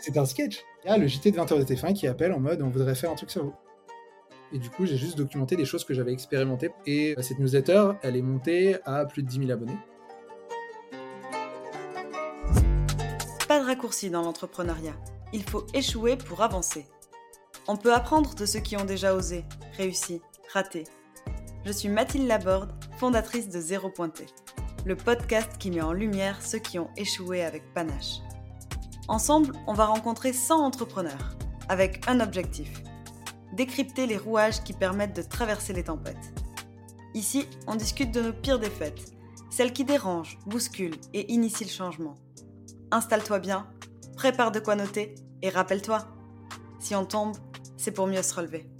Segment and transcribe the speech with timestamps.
[0.00, 0.64] C'est un sketch.
[0.84, 2.94] Il y a le JT de 20h de TF1 qui appelle en mode on voudrait
[2.94, 3.54] faire un truc sur vous.
[4.52, 6.70] Et du coup, j'ai juste documenté des choses que j'avais expérimentées.
[6.86, 9.78] Et cette newsletter, elle est montée à plus de 10 000 abonnés.
[13.46, 14.94] Pas de raccourci dans l'entrepreneuriat.
[15.32, 16.86] Il faut échouer pour avancer.
[17.68, 19.44] On peut apprendre de ceux qui ont déjà osé,
[19.76, 20.20] réussi,
[20.52, 20.84] raté.
[21.64, 24.26] Je suis Mathilde Laborde, fondatrice de Zéro Pointé,
[24.86, 28.20] le podcast qui met en lumière ceux qui ont échoué avec panache.
[29.10, 31.36] Ensemble, on va rencontrer 100 entrepreneurs,
[31.68, 32.80] avec un objectif
[33.52, 36.32] décrypter les rouages qui permettent de traverser les tempêtes.
[37.14, 39.12] Ici, on discute de nos pires défaites,
[39.50, 42.14] celles qui dérangent, bousculent et initient le changement.
[42.92, 43.66] Installe-toi bien,
[44.16, 46.06] prépare de quoi noter et rappelle-toi,
[46.78, 47.36] si on tombe,
[47.76, 48.70] c'est pour mieux se relever.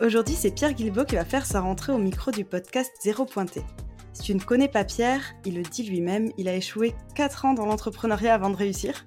[0.00, 3.62] Aujourd'hui, c'est Pierre Guilbeault qui va faire sa rentrée au micro du podcast Zéro Pointé.
[4.14, 7.52] Si tu ne connais pas Pierre, il le dit lui-même, il a échoué 4 ans
[7.52, 9.06] dans l'entrepreneuriat avant de réussir.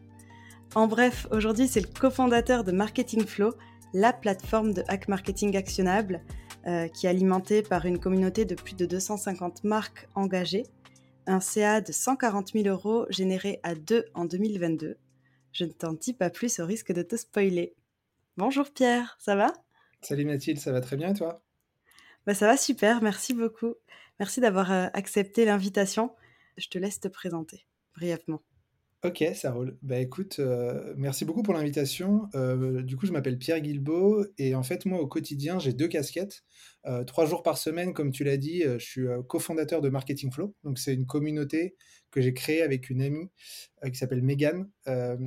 [0.76, 3.56] En bref, aujourd'hui, c'est le cofondateur de Marketing Flow,
[3.96, 6.22] la plateforme de hack marketing actionnable,
[6.68, 10.68] euh, qui est alimentée par une communauté de plus de 250 marques engagées,
[11.26, 14.98] un CA de 140 000 euros généré à deux en 2022.
[15.54, 17.74] Je ne t'en dis pas plus au risque de te spoiler.
[18.38, 19.54] Bonjour Pierre, ça va?
[20.04, 21.42] Salut Mathilde, ça va très bien et toi?
[22.26, 23.76] Bah, Ça va super, merci beaucoup.
[24.20, 26.16] Merci d'avoir euh, accepté l'invitation.
[26.58, 28.42] Je te laisse te présenter brièvement.
[29.06, 29.78] Ok, ça roule.
[29.82, 32.30] Bah écoute, euh, merci beaucoup pour l'invitation.
[32.36, 35.90] Euh, du coup, je m'appelle Pierre Guilbeault et en fait, moi, au quotidien, j'ai deux
[35.90, 36.46] casquettes.
[37.06, 40.56] trois jours par semaine, comme tu l'as dit, je suis cofondateur de Marketing Flow.
[40.64, 41.76] Donc, c'est une communauté
[42.14, 43.28] que j'ai créé avec une amie
[43.84, 44.70] euh, qui s'appelle Megan.
[44.88, 45.18] Euh,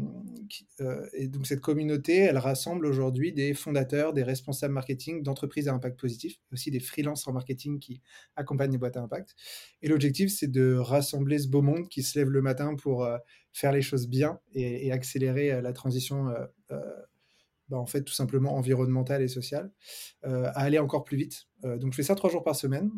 [0.80, 5.74] euh, et donc cette communauté, elle rassemble aujourd'hui des fondateurs, des responsables marketing d'entreprises à
[5.74, 8.00] impact positif, aussi des freelances en marketing qui
[8.36, 9.34] accompagnent les boîtes à impact.
[9.82, 13.06] Et l'objectif, c'est de rassembler ce beau monde qui se lève le matin pour
[13.56, 16.26] faire les choses bien et, accélérer la transition.
[17.68, 19.72] Bah, en fait tout simplement environnementale et sociale,
[20.22, 21.48] à aller encore plus vite.
[21.64, 22.92] donc je fais ça trois jours par semaine.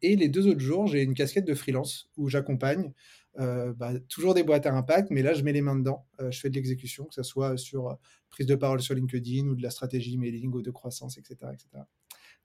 [0.00, 2.92] et les deux autres jours, j'ai une casquette de freelance où j'accompagne
[3.36, 6.06] bah, toujours des boîtes à impact, mais là je mets les mains dedans.
[6.20, 7.98] je fais de l'exécution, que ce soit sur
[8.28, 11.36] prise de parole sur LinkedIn ou de la stratégie mailing ou de croissance, etc.
[11.52, 11.68] etc.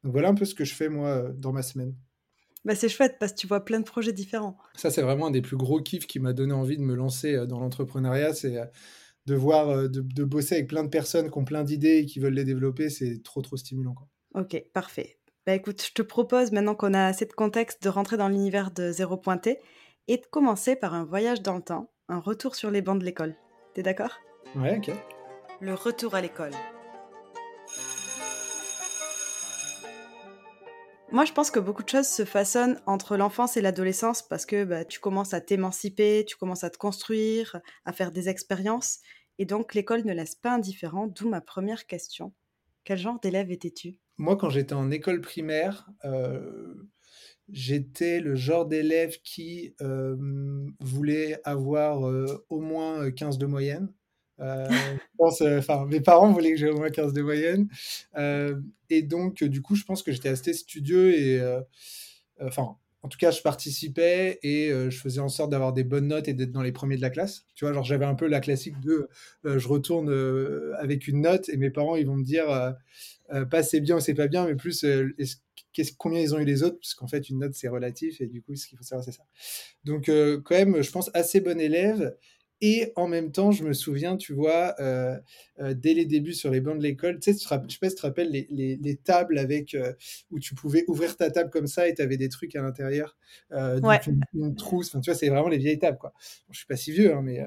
[0.03, 1.95] Donc voilà un peu ce que je fais moi dans ma semaine.
[2.65, 4.57] Bah c'est chouette parce que tu vois plein de projets différents.
[4.75, 7.45] Ça, c'est vraiment un des plus gros kiffs qui m'a donné envie de me lancer
[7.47, 8.33] dans l'entrepreneuriat.
[8.33, 8.57] C'est
[9.25, 12.19] de voir, euh, de, bosser avec plein de personnes qui ont plein d'idées et qui
[12.19, 13.93] veulent les développer, c'est trop, trop stimulant.
[13.93, 14.07] Quoi.
[14.33, 15.17] Ok, parfait.
[15.45, 18.71] Bah écoute, je te propose, maintenant qu'on a assez de contexte, de rentrer dans l'univers
[18.71, 19.59] de Zéro Pointé
[20.07, 23.05] et de commencer par un voyage dans le temps, un retour sur les bancs de
[23.05, 23.35] l'école.
[23.73, 24.19] T'es d'accord?
[24.55, 24.91] Ouais, ok.
[25.61, 26.53] Le retour à l'école.
[31.11, 34.63] Moi, je pense que beaucoup de choses se façonnent entre l'enfance et l'adolescence parce que
[34.63, 38.99] bah, tu commences à t'émanciper, tu commences à te construire, à faire des expériences.
[39.37, 42.33] Et donc, l'école ne laisse pas indifférent, d'où ma première question.
[42.83, 43.99] Quel genre d'élève étais-tu?
[44.17, 46.73] Moi, quand j'étais en école primaire, euh,
[47.49, 50.15] j'étais le genre d'élève qui euh,
[50.79, 53.93] voulait avoir euh, au moins 15 de moyenne.
[54.39, 54.67] Euh,
[55.41, 57.67] euh, mes parents voulaient que j'ai au moins 15 de moyenne.
[58.17, 58.59] Euh,
[58.89, 61.41] et donc, du coup, je pense que j'étais assez studieux et,
[62.41, 66.27] enfin, en tout cas, je participais et je faisais en sorte d'avoir des bonnes notes
[66.27, 67.45] et d'être dans les premiers de la classe.
[67.55, 69.09] Tu vois, genre, j'avais un peu la classique de
[69.43, 70.09] je retourne
[70.79, 72.75] avec une note et mes parents, ils vont me dire
[73.49, 74.85] pas c'est bien ou c'est pas bien, mais plus
[75.97, 78.41] combien ils ont eu les autres, parce qu'en fait, une note, c'est relatif et du
[78.41, 79.23] coup, ce qu'il faut savoir, c'est ça.
[79.83, 82.15] Donc, quand même, je pense assez bon élève.
[82.67, 85.15] Et en même temps, je me souviens, tu vois, euh,
[85.59, 87.95] euh, dès les débuts sur les bancs de l'école, tu sais, je sais pas si
[87.95, 89.93] tu te rappelles les, les, tables avec euh,
[90.31, 93.19] où tu pouvais ouvrir ta table comme ça et tu avais des trucs à l'intérieur,
[93.51, 93.99] ouais.
[94.33, 94.87] une, trousse.
[94.87, 96.09] Enfin, tu vois, c'est vraiment les vieilles tables, quoi.
[96.47, 97.39] Bon, je suis pas si vieux, hein, mais.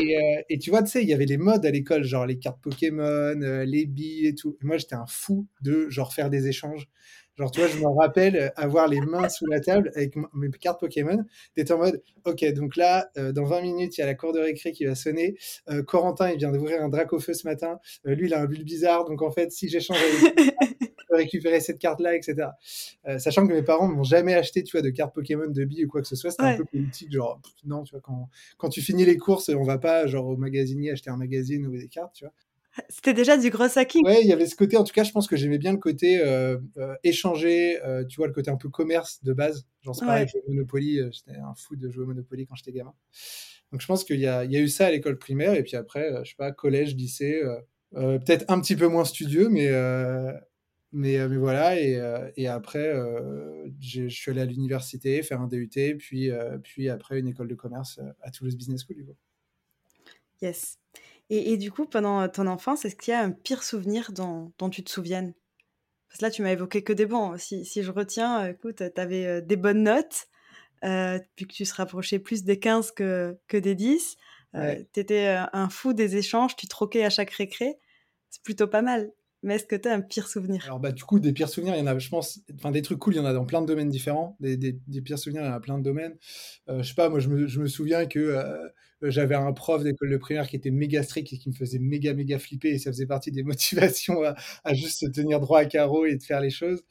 [0.00, 0.16] et,
[0.48, 2.60] et, tu vois, tu sais, il y avait les modes à l'école, genre les cartes
[2.60, 4.56] Pokémon, les billes et tout.
[4.60, 6.88] Et moi, j'étais un fou de genre faire des échanges.
[7.36, 10.80] Genre, tu vois, je me rappelle avoir les mains sous la table avec mes cartes
[10.80, 11.24] Pokémon,
[11.56, 14.32] d'être en mode, ok, donc là, euh, dans 20 minutes, il y a la cour
[14.32, 15.36] de récré qui va sonner.
[15.68, 17.78] Euh, Corentin, il vient d'ouvrir un drac au feu ce matin.
[18.06, 21.16] Euh, lui, il a un bulle bizarre, donc en fait, si j'échange avec je peux
[21.16, 22.48] récupérer cette carte-là, etc.
[23.18, 25.88] sachant que mes parents m'ont jamais acheté, tu vois, de cartes Pokémon, de billes ou
[25.88, 26.30] quoi que ce soit.
[26.30, 29.64] C'était un peu politique, genre, non, tu vois, quand, quand tu finis les courses, on
[29.64, 32.32] va pas, genre, au magasinier acheter un magazine ou des cartes, tu vois.
[32.88, 34.04] C'était déjà du gros hacking.
[34.04, 35.78] Ouais, il y avait ce côté, en tout cas, je pense que j'aimais bien le
[35.78, 39.66] côté euh, euh, échanger, euh, tu vois, le côté un peu commerce de base.
[39.82, 42.94] Genre, c'est pareil, Monopoly, j'étais un fou de jouer au Monopoly quand j'étais gamin.
[43.70, 46.24] Donc, je pense qu'il y, y, a eu ça à l'école primaire, et puis après,
[46.24, 47.42] je sais pas, collège, lycée,
[47.92, 49.70] peut-être un petit peu moins studieux, mais,
[50.92, 51.80] mais, mais voilà.
[51.80, 52.00] Et,
[52.36, 52.92] et après,
[53.80, 56.30] je suis allé à l'université faire un DUT, puis,
[56.62, 58.96] puis après une école de commerce à Toulouse Business School.
[58.96, 59.16] Du coup.
[60.40, 60.78] Yes.
[61.30, 64.52] Et, et, du coup, pendant ton enfance, est-ce qu'il y a un pire souvenir dont,
[64.58, 65.34] dont tu te souviennes?
[66.08, 67.36] Parce que là, tu m'as évoqué que des bons.
[67.38, 70.28] Si, si je retiens, écoute, tu avais des bonnes notes,
[70.84, 74.16] euh, puis que tu se rapprochais plus des 15 que, que des 10.
[74.54, 77.78] Euh, tu étais un fou des échanges, tu troquais à chaque récré.
[78.30, 79.10] C'est plutôt pas mal.
[79.44, 80.64] Mais est-ce que tu as un pire souvenir?
[80.64, 82.80] Alors, bah, du coup, des pires souvenirs, il y en a, je pense, enfin, des
[82.80, 84.38] trucs cool, il y en a dans plein de domaines différents.
[84.40, 86.16] Des, des, pires souvenirs, il y en a plein de domaines.
[86.70, 88.56] Euh, je sais pas, moi, je me, je me souviens que euh,
[89.02, 92.14] j'avais un prof d'école de primaire qui était méga strict et qui me faisait méga,
[92.14, 92.70] méga flipper.
[92.70, 96.22] Et ça faisait partie des motivations à, juste se tenir droit à carreau et de
[96.22, 96.82] faire les choses.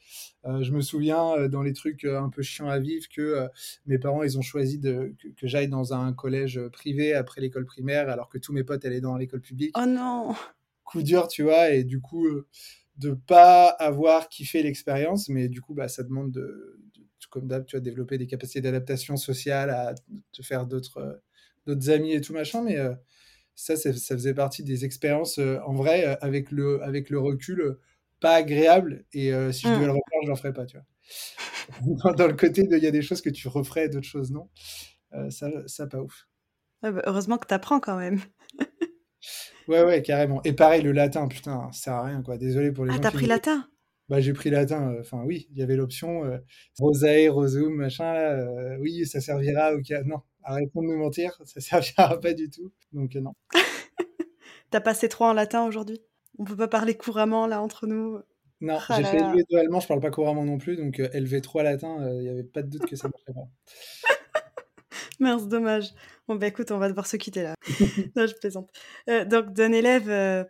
[0.45, 3.47] Euh, je me souviens, dans les trucs un peu chiants à vivre, que
[3.87, 7.65] mes parents, ils ont choisi de, que, que j'aille dans un collège privé après l'école
[7.65, 9.75] primaire, alors que tous mes potes allaient dans l'école publique.
[9.75, 10.35] Oh non
[10.83, 12.47] coup dur, tu vois, et du coup, euh,
[12.97, 16.79] de pas avoir kiffé l'expérience, mais du coup, bah, ça demande de,
[17.29, 19.95] comme d'hab, tu vois, développer des capacités d'adaptation sociale, à
[20.31, 21.13] te faire d'autres euh,
[21.65, 22.93] d'autres amis et tout machin, mais euh,
[23.55, 27.77] ça, ça faisait partie des expériences, en vrai, avec le, avec le recul,
[28.19, 29.95] pas agréable, et si je devais le mmh.
[29.95, 32.13] refaire, je le ferais pas, tu vois.
[32.15, 34.49] dans, le côté de, il y a des choses que tu referais, d'autres choses non,
[35.29, 36.27] ça, ça, pas ouf.
[36.81, 38.19] Bah, heureusement que tu apprends quand même.
[39.67, 40.41] Ouais, ouais, carrément.
[40.43, 42.37] Et pareil, le latin, putain, ça sert à rien, quoi.
[42.37, 42.99] Désolé pour les ah, gens.
[42.99, 43.67] Ah, t'as pris latin?
[44.09, 44.91] Bah, j'ai pris latin.
[44.91, 46.37] Euh, enfin, oui, il y avait l'option euh,
[46.79, 48.31] rosae, rosum, machin, là.
[48.31, 50.03] Euh, oui, ça servira au cas.
[50.03, 52.71] Non, arrêtons de nous mentir, ça servira pas du tout.
[52.91, 53.33] Donc, non.
[54.69, 56.01] t'as passé trois en latin aujourd'hui?
[56.37, 58.19] On peut pas parler couramment, là, entre nous?
[58.61, 60.77] Non, ah j'ai fait LV2 allemand, je parle pas couramment non plus.
[60.77, 63.47] Donc, LV3 latin, il y avait pas de doute que ça marcherait pas.
[65.37, 65.93] Mince, dommage.
[66.27, 67.55] Bon, bah écoute, on va devoir se quitter là.
[68.15, 68.69] non, je plaisante.
[69.09, 70.43] Euh, donc, d'un élève, euh,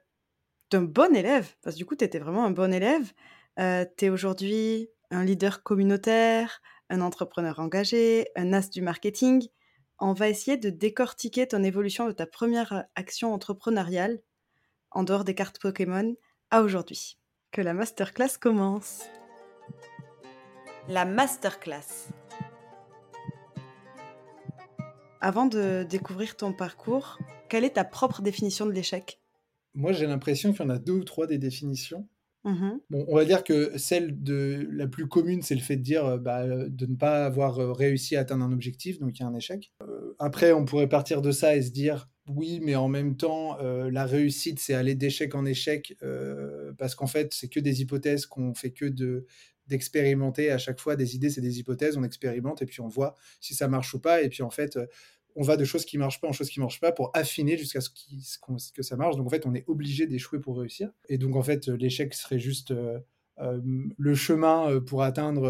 [0.72, 3.12] d'un bon élève, parce que du coup, tu étais vraiment un bon élève,
[3.60, 9.48] euh, tu es aujourd'hui un leader communautaire, un entrepreneur engagé, un as du marketing.
[10.00, 14.22] On va essayer de décortiquer ton évolution de ta première action entrepreneuriale,
[14.90, 16.16] en dehors des cartes Pokémon,
[16.50, 17.20] à aujourd'hui.
[17.52, 19.04] Que la masterclass commence.
[20.88, 22.10] La masterclass.
[25.26, 27.18] Avant de découvrir ton parcours,
[27.48, 29.22] quelle est ta propre définition de l'échec?
[29.74, 32.10] Moi, j'ai l'impression qu'il y en a deux ou trois des définitions.
[32.44, 35.82] Mmh bon, on va dire que celle de la plus commune, c'est le fait de
[35.82, 39.22] dire euh, bah, de ne pas avoir euh, réussi à atteindre un objectif, donc il
[39.22, 39.72] y a un échec.
[39.82, 43.58] Euh, après, on pourrait partir de ça et se dire oui, mais en même temps,
[43.62, 45.98] la réussite, c'est aller d'échec en échec,
[46.78, 49.26] parce qu'en fait, c'est que des hypothèses qu'on fait que de
[49.68, 53.16] d'expérimenter à chaque fois des idées, c'est des hypothèses, on expérimente et puis on voit
[53.40, 54.22] si ça marche ou pas.
[54.22, 54.78] Et puis en fait,
[55.36, 57.82] on va de choses qui marchent pas en choses qui marchent pas pour affiner jusqu'à
[57.82, 57.90] ce,
[58.74, 59.16] que ça marche.
[59.16, 60.92] Donc en fait, on est obligé d'échouer pour réussir.
[61.10, 63.00] Et donc en fait, l'échec serait juste euh,
[63.40, 63.60] euh,
[63.98, 65.50] le chemin euh, pour atteindre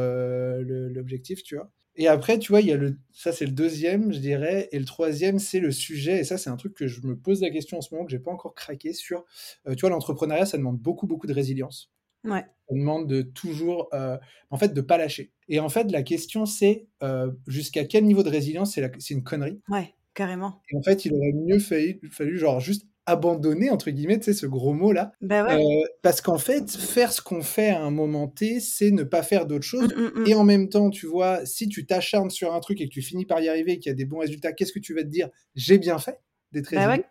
[0.89, 1.71] l'objectif, tu vois.
[1.95, 4.79] Et après, tu vois, il y a le, ça c'est le deuxième, je dirais, et
[4.79, 6.19] le troisième c'est le sujet.
[6.19, 8.11] Et ça, c'est un truc que je me pose la question en ce moment que
[8.11, 9.25] j'ai pas encore craqué sur.
[9.65, 11.92] tu vois, l'entrepreneuriat, ça demande beaucoup, beaucoup de résilience.
[12.23, 12.45] Ouais.
[12.69, 14.17] On demande de toujours, euh,
[14.49, 15.33] en fait, de pas lâcher.
[15.49, 19.61] Et en fait, la question, c'est euh, jusqu'à quel niveau de résilience c'est une connerie?
[19.69, 20.61] Ouais, carrément.
[20.71, 24.33] Et en fait, il aurait mieux fallu, fallu genre, juste abandonner, entre guillemets, tu sais,
[24.33, 25.11] ce gros mot-là.
[25.21, 25.61] Bah ouais.
[25.61, 29.23] euh, parce qu'en fait, faire ce qu'on fait à un moment T, c'est ne pas
[29.23, 29.93] faire d'autre chose.
[29.93, 30.27] Mmh, mmh, mmh.
[30.27, 33.01] Et en même temps, tu vois, si tu t'acharnes sur un truc et que tu
[33.01, 35.03] finis par y arriver et qu'il y a des bons résultats, qu'est-ce que tu vas
[35.03, 35.29] te dire?
[35.55, 36.19] J'ai bien fait
[36.53, 37.07] d'être bah résilient.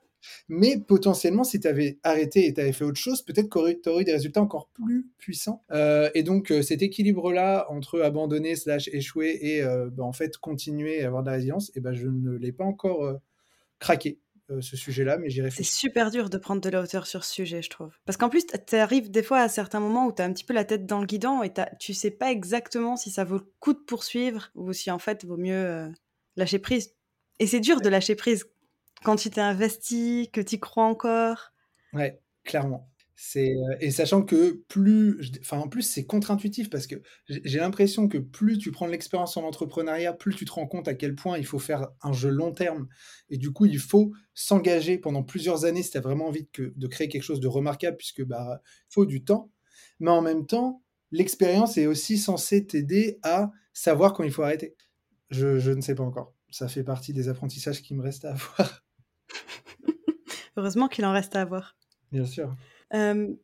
[0.48, 3.88] Mais potentiellement, si tu avais arrêté et tu avais fait autre chose, peut-être que tu
[3.88, 5.64] aurais eu des résultats encore plus puissants.
[5.70, 10.36] Euh, et donc, euh, cet équilibre-là entre abandonner, slash échouer et euh, bah, en fait
[10.38, 13.18] continuer à avoir de la résilience, et eh ben, je ne l'ai pas encore
[13.78, 14.18] craqué.
[14.60, 15.70] ce sujet-là, mais j'y réfléchis.
[15.70, 17.92] C'est super dur de prendre de la hauteur sur ce sujet, je trouve.
[18.04, 20.44] Parce qu'en plus, tu arrives des fois à certains moments où tu as un petit
[20.44, 23.52] peu la tête dans le guidon et tu sais pas exactement si ça vaut le
[23.60, 25.90] coup de poursuivre ou si en fait, vaut mieux
[26.36, 26.94] lâcher prise.
[27.38, 28.44] Et c'est dur de lâcher prise
[29.02, 31.52] quand tu t'es investi, que tu crois encore?
[31.92, 32.92] Ouais, clairement.
[33.24, 36.96] C'est euh, et sachant que plus, enfin en plus c'est contre-intuitif parce que
[37.28, 40.88] j'ai l'impression que plus tu prends de l'expérience en entrepreneuriat, plus tu te rends compte
[40.88, 42.88] à quel point il faut faire un jeu long terme
[43.30, 46.86] et du coup il faut s'engager pendant plusieurs années si tu as vraiment envie de,
[46.88, 49.52] créer quelque chose de remarquable puisque bah faut du temps,
[50.00, 50.82] mais en même temps
[51.12, 54.74] l'expérience est aussi censée t'aider à savoir quand il faut arrêter.
[55.30, 56.34] Je, je ne sais pas encore.
[56.50, 58.82] Ça fait partie des apprentissages qui me restent à avoir.
[60.56, 61.76] Heureusement qu'il en reste à avoir.
[62.10, 62.54] Bien sûr.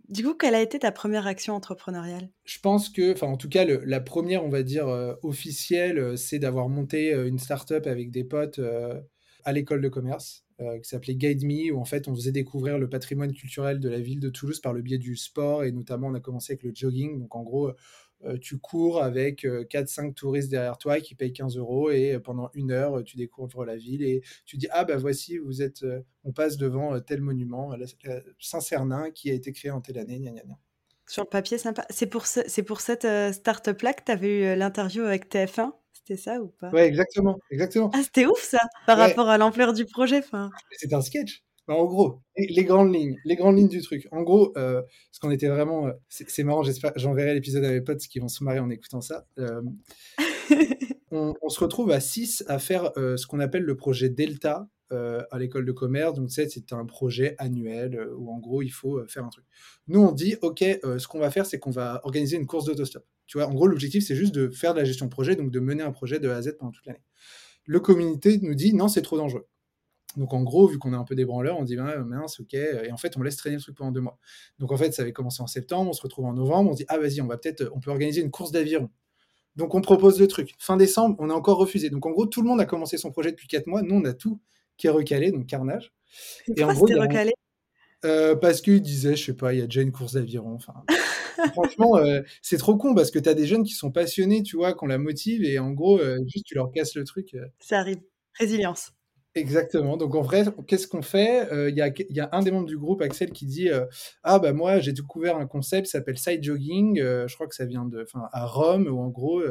[0.08, 2.28] du coup, quelle a été ta première action entrepreneuriale?
[2.44, 6.16] Je pense que, enfin, en tout cas, la première, on va dire, euh, officielle, euh,
[6.16, 8.60] c'est d'avoir monté euh, une start-up avec des potes
[9.44, 12.88] à l'école de commerce qui s'appelait Guide Me, où en fait on faisait découvrir le
[12.88, 16.14] patrimoine culturel de la ville de Toulouse par le biais du sport, et notamment on
[16.14, 17.20] a commencé avec le jogging.
[17.20, 17.70] Donc en gros,
[18.40, 23.02] tu cours avec 4-5 touristes derrière toi qui payent 15 euros et pendant une heure,
[23.04, 25.84] tu découvres la ville et tu dis Ah, bah voici, vous êtes,
[26.24, 27.74] on passe devant tel monument,
[28.38, 30.58] Saint-Cernin, qui a été créé en telle année, gna, gna, gna.
[31.06, 31.86] Sur le papier, sympa.
[31.88, 36.42] C'est pour, ce, pour cette start-up-là que tu avais eu l'interview avec TF1 C'était ça
[36.42, 36.70] ou pas?
[36.70, 37.38] Ouais, exactement.
[37.50, 37.90] exactement.
[37.94, 40.20] Ah, c'était ouf ça, par rapport à l'ampleur du projet.
[40.20, 40.50] Fin...
[40.72, 41.44] C'était un sketch.
[41.68, 44.08] Bah, en gros, les, grandes lignes, les grandes lignes du truc.
[44.10, 44.82] En gros, euh,
[45.12, 46.62] ce qu'on était vraiment, euh, c'est marrant.
[46.62, 49.26] J'espère, j'enverrai l'épisode à mes potes qui vont se marrer en écoutant ça.
[49.38, 49.60] Euh,
[51.10, 55.66] on, se retrouve à 6 à faire ce qu'on appelle le projet Delta à l'école
[55.66, 56.14] de commerce.
[56.14, 59.44] Donc, c'est un projet annuel où en gros, il faut faire un truc.
[59.88, 63.04] Nous, on dit, OK, ce qu'on va faire, c'est qu'on va organiser une course d'autostop.
[63.26, 65.50] Tu vois, en gros, l'objectif, c'est juste de faire de la gestion de projet, donc
[65.50, 67.02] de mener un projet de A à Z pendant toute l'année.
[67.66, 69.46] Le communauté nous dit, non, c'est trop dangereux.
[70.16, 72.54] Donc en gros, vu qu'on est un peu des branleurs, on dit bah, mince, ok,
[72.54, 74.18] et en fait on laisse traîner le truc pendant deux mois.
[74.58, 76.86] Donc en fait, ça avait commencé en septembre, on se retrouve en novembre, on dit
[76.88, 78.90] ah vas-y, on va peut-être, on peut organiser une course d'aviron.
[79.56, 80.54] Donc on propose le truc.
[80.58, 81.90] Fin décembre, on a encore refusé.
[81.90, 83.82] Donc en gros, tout le monde a commencé son projet depuis quatre mois.
[83.82, 84.40] Nous, on a tout
[84.76, 85.92] qui est recalé, donc carnage.
[86.56, 87.32] Et en gros, recalé?
[88.04, 90.54] Euh, parce qu'ils disaient, je sais pas, il y a déjà une course d'aviron.
[90.54, 90.74] Enfin,
[91.52, 94.56] franchement, euh, c'est trop con parce que tu as des jeunes qui sont passionnés, tu
[94.56, 97.36] vois, qu'on la motive et en gros, euh, juste tu leur casses le truc.
[97.58, 98.00] Ça arrive.
[98.38, 98.92] Résilience.
[99.34, 99.96] Exactement.
[99.96, 101.52] Donc en vrai, qu'est-ce qu'on fait?
[101.52, 103.84] Euh, Il y, a un des membres du groupe, Axel, qui dit euh,
[104.24, 106.98] Ah, bah moi, j'ai découvert un concept qui s'appelle side jogging.
[106.98, 109.42] Euh, je crois que ça vient de, à Rome, où en gros,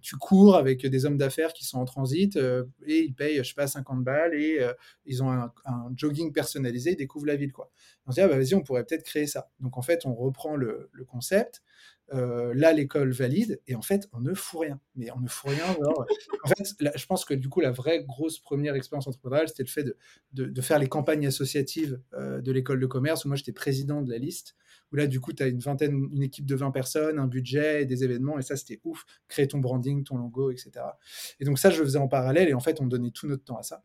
[0.00, 3.54] tu cours avec des hommes d'affaires qui sont en transit et ils payent, je sais
[3.54, 4.60] pas, 50 balles et
[5.06, 5.52] ils ont un,
[5.96, 7.52] jogging personnalisé, ils découvrent la ville.
[7.52, 7.70] Quoi.
[8.06, 9.50] On se dit Ah, bah vas-y, on pourrait peut-être créer ça.
[9.60, 11.62] Donc en fait, on reprend le concept.
[12.14, 14.80] Euh, là, l'école valide, et en fait, on ne fout rien.
[14.96, 15.64] Mais on ne fout rien.
[16.44, 19.68] en fait, je pense que du coup, la vraie grosse première expérience entrepreneuriale, c'était le
[19.68, 19.86] fait
[20.32, 24.10] de, faire les campagnes associatives euh, de l'école de commerce, où moi, j'étais président de
[24.10, 24.56] la liste,
[24.92, 27.86] où là, du coup, tu as une vingtaine, une équipe de 20 personnes, un budget,
[27.86, 29.04] des événements, et ça, c'était ouf.
[29.28, 30.70] Créer ton branding, ton logo, etc.
[31.40, 33.44] Et donc, ça, je le faisais en parallèle, et en fait, on donnait tout notre
[33.44, 33.82] temps à ça.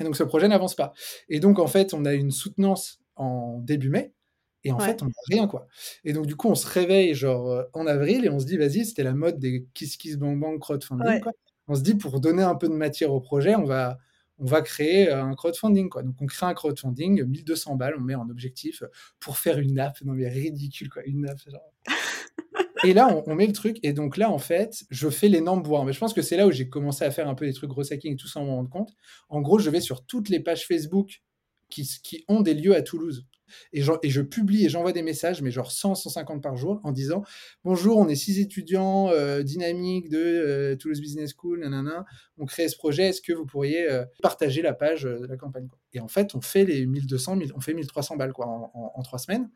[0.00, 0.92] Et donc, ce projet n'avance pas.
[1.28, 4.12] Et donc, en fait, on a une soutenance en début mai,
[4.64, 5.66] et en fait, on n'a rien, quoi.
[6.04, 8.56] Et donc, du coup, on se réveille, genre, euh, en avril, et on se dit,
[8.56, 11.32] vas-y, c'était la mode des Kiss Kiss Bang Bang crowdfunding, quoi.
[11.68, 13.98] On se dit, pour donner un peu de matière au projet, on va,
[14.38, 16.02] on va créer euh, un crowdfunding, quoi.
[16.02, 18.82] Donc, on crée un crowdfunding, 1200 balles, on met en objectif
[19.20, 20.00] pour faire une app.
[20.02, 21.72] Non, mais ridicule, quoi, une app, genre.
[22.84, 25.84] et là, on, met le truc, et donc là, en fait, je fais l'énorme boire.
[25.84, 27.68] Mais je pense que c'est là où j'ai commencé à faire un peu des trucs
[27.68, 28.94] gros hacking et tout sans m'en rendre compte.
[29.28, 31.22] En gros, je vais sur toutes les pages Facebook
[31.68, 33.26] qui, qui ont des lieux à Toulouse
[33.72, 37.22] et, je publie et j'envoie des messages, mais genre 100, 150 par jour, en disant
[37.64, 42.04] Bonjour, on est six étudiants euh, dynamiques de euh, Toulouse Business School, nanana,
[42.38, 45.68] on crée ce projet, est-ce que vous pourriez euh, partager la page de la campagne
[45.92, 49.50] Et en fait, on fait les 1200, on fait 1300 balles quoi, en, trois semaines.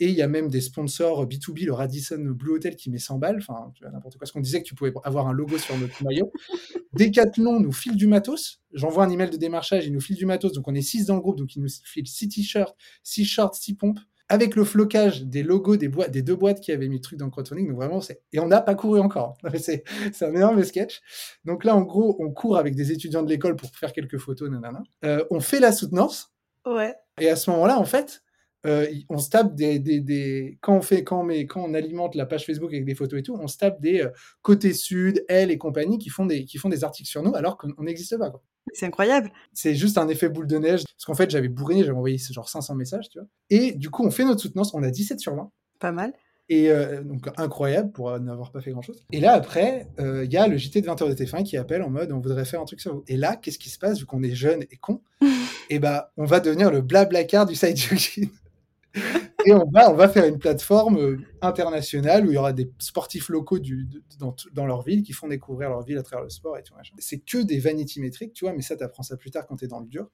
[0.00, 3.18] Et il y a même des sponsors B2B, le Radisson Blue Hotel qui met 100
[3.18, 4.20] balles, enfin, n'importe quoi.
[4.20, 6.32] Parce qu'on disait que tu pouvais avoir un logo sur notre maillot.
[6.94, 8.60] Decathlon nous file du matos.
[8.72, 10.52] J'envoie un email de démarchage, il nous file du matos.
[10.52, 13.54] Donc on est 6 dans le groupe, donc il nous file 6 t-shirts, 6 shorts,
[13.54, 14.00] 6 pompes.
[14.30, 17.18] Avec le flocage des logos des, boîtes, des deux boîtes qui avaient mis le truc
[17.18, 17.68] dans le crowdfunding.
[17.68, 18.22] Donc vraiment, c'est.
[18.32, 19.36] Et on n'a pas couru encore.
[19.54, 19.84] C'est
[20.22, 21.02] un énorme sketch.
[21.44, 24.50] Donc là, en gros, on court avec des étudiants de l'école pour faire quelques photos,
[24.50, 24.82] nanana.
[25.04, 26.34] Euh, on fait la soutenance.
[26.64, 26.94] Ouais.
[27.20, 28.23] Et à ce moment-là, en fait,
[28.66, 32.14] euh, on se tape des, des, quand on fait quand on met, quand on alimente
[32.14, 34.10] la page Facebook avec des photos et tout, on se tape des euh,
[34.42, 37.58] côtés sud, elle et compagnie qui font des qui font des articles sur nous alors
[37.58, 38.32] qu'on n'existe pas.
[38.72, 39.30] C'est incroyable.
[39.52, 42.48] C'est juste un effet boule de neige parce qu'en fait j'avais bourriné, j'avais envoyé genre
[42.48, 43.28] 500 messages, tu vois.
[43.50, 45.50] Et du coup on fait notre soutenance, on a 17 sur 20.
[45.78, 46.14] Pas mal.
[46.48, 49.04] Et euh, donc incroyable pour n'avoir pas fait grand chose.
[49.12, 51.90] Et là après, il y a le JT de 20h de TF1 qui appelle en
[51.90, 53.04] mode on voudrait faire un truc sur vous.
[53.08, 55.02] Et là, qu'est-ce qui se passe vu qu'on est jeune et con
[55.68, 57.76] Et bah on va devenir le blabla car du side
[59.46, 63.58] et on va, faire une plateforme euh, internationale où il y aura des sportifs locaux
[64.18, 66.62] dans, leur ville qui font découvrir leur ville à travers le sport et
[66.98, 69.56] C'est que des vanity métriques, tu vois, mais ça, tu apprends ça plus tard quand
[69.56, 70.10] tu es dans le dur.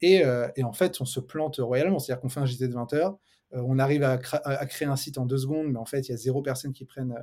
[0.00, 1.98] Et, euh, et, en fait, on se plante royalement.
[1.98, 3.18] C'est-à-dire qu'on fait un JT de 20 heures,
[3.52, 4.12] euh, on arrive à,
[4.44, 6.72] à, créer un site en deux secondes, mais en fait, il y a zéro personne
[6.72, 7.14] qui prenne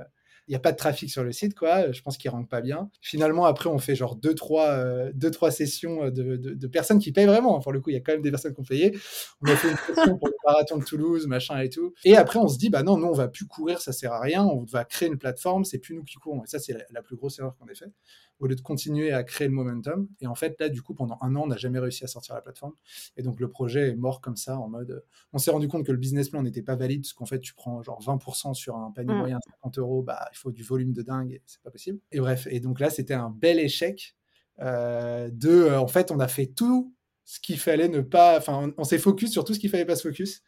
[0.50, 1.92] n'y a pas de trafic sur le site, quoi.
[1.92, 2.90] Je pense qu'il ne pas bien.
[3.00, 7.12] Finalement, après, on fait genre deux, trois, euh, deux, trois sessions euh, de, personnes qui
[7.12, 7.60] payent vraiment.
[7.60, 8.96] Pour le coup, il y a quand même des personnes qui ont payé.
[9.42, 11.92] On a fait une session pour le marathon de Toulouse, machin et tout.
[12.04, 14.20] Et après, on se dit, bah non, nous, on va plus courir, ça sert à
[14.20, 14.44] rien.
[14.44, 16.44] On va créer une plateforme, c'est plus nous qui courons.
[16.44, 17.90] Et ça, c'est la, plus grosse erreur qu'on ait fait
[18.38, 20.08] au lieu de continuer à créer le momentum.
[20.20, 22.34] Et en fait, là, du coup, pendant un an, on n'a jamais réussi à sortir
[22.34, 22.74] la plateforme.
[23.16, 25.04] Et donc, le projet est mort comme ça, en mode.
[25.32, 27.54] On s'est rendu compte que le business plan n'était pas valide, parce qu'en fait, tu
[27.54, 29.18] prends genre 20% sur un panier mmh.
[29.18, 31.98] moyen, 50 euros, bah, il faut du volume de dingue, c'est pas possible.
[32.12, 34.14] Et bref, et donc là, c'était un bel échec.
[34.58, 36.94] de, en fait, on a fait tout
[37.28, 38.38] ce qu'il fallait ne pas.
[38.38, 40.42] Enfin, on, s'est focus sur tout ce qu'il fallait pas se focus.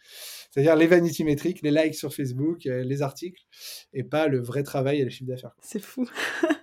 [0.50, 3.42] C'est-à-dire les vanity métriques, les likes sur Facebook, les articles,
[3.92, 5.54] et pas le vrai travail et les chiffres d'affaires.
[5.61, 6.09] C'est fou.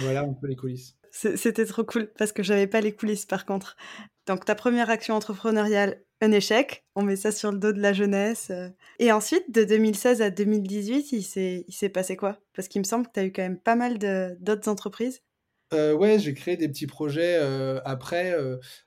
[0.00, 0.96] voilà un peu les coulisses.
[1.12, 3.76] C'était trop cool parce que j'avais pas les coulisses par contre.
[4.26, 6.84] Donc ta première action entrepreneuriale, un échec.
[6.94, 8.48] On met ça sur le dos de la jeunesse.
[8.50, 8.68] Euh.
[8.98, 12.38] Et ensuite, de 2016 à 2018, il s'est passé quoi?
[12.54, 13.98] Parce qu'il me semble que tu as eu quand même pas mal
[14.38, 15.22] d'autres entreprises.
[15.72, 18.36] Euh, ouais, j'ai créé des petits projets euh, après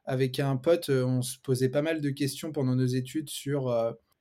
[0.05, 0.89] avec un pote.
[0.89, 3.65] on se posait pas mal de questions pendant nos études sur,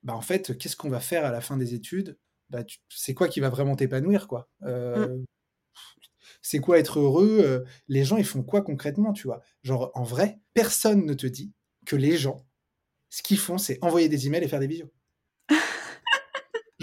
[0.03, 2.17] bah, en fait, qu'est-ce qu'on va faire à la fin des études?
[2.49, 4.49] Bah, C'est quoi qui va vraiment t'épanouir, quoi?
[4.61, 5.23] Mmh
[6.41, 9.41] c'est quoi être heureux euh, Les gens, ils font quoi concrètement, tu vois?
[9.63, 11.53] Genre, en vrai, personne ne te dit
[11.85, 12.45] que les gens,
[13.09, 14.91] ce qu'ils font, c'est envoyer des emails et faire des visios.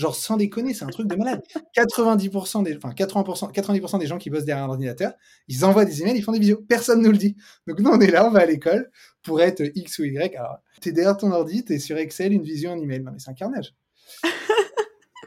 [0.01, 1.43] Genre, sans déconner, c'est un truc de malade.
[1.77, 5.13] 90% des, enfin, 80%, 90% des gens qui bossent derrière un ordinateur,
[5.47, 6.65] ils envoient des emails, ils font des visios.
[6.69, 7.37] Personne ne nous le dit.
[7.67, 8.91] Donc, nous, on est là, on va à l'école
[9.23, 10.37] pour être X ou Y.
[10.37, 13.01] Alors, t'es derrière ton ordi, t'es sur Excel, une vision, un email.
[13.01, 13.75] Non, mais c'est un carnage.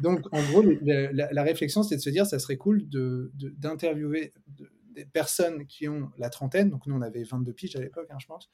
[0.02, 5.06] Donc, en gros, la, réflexion, c'est de se dire, ça serait cool d'interviewer de, des
[5.06, 6.70] personnes qui ont la trentaine.
[6.70, 8.50] Donc, nous, on avait 22 piges à l'époque, hein, je pense.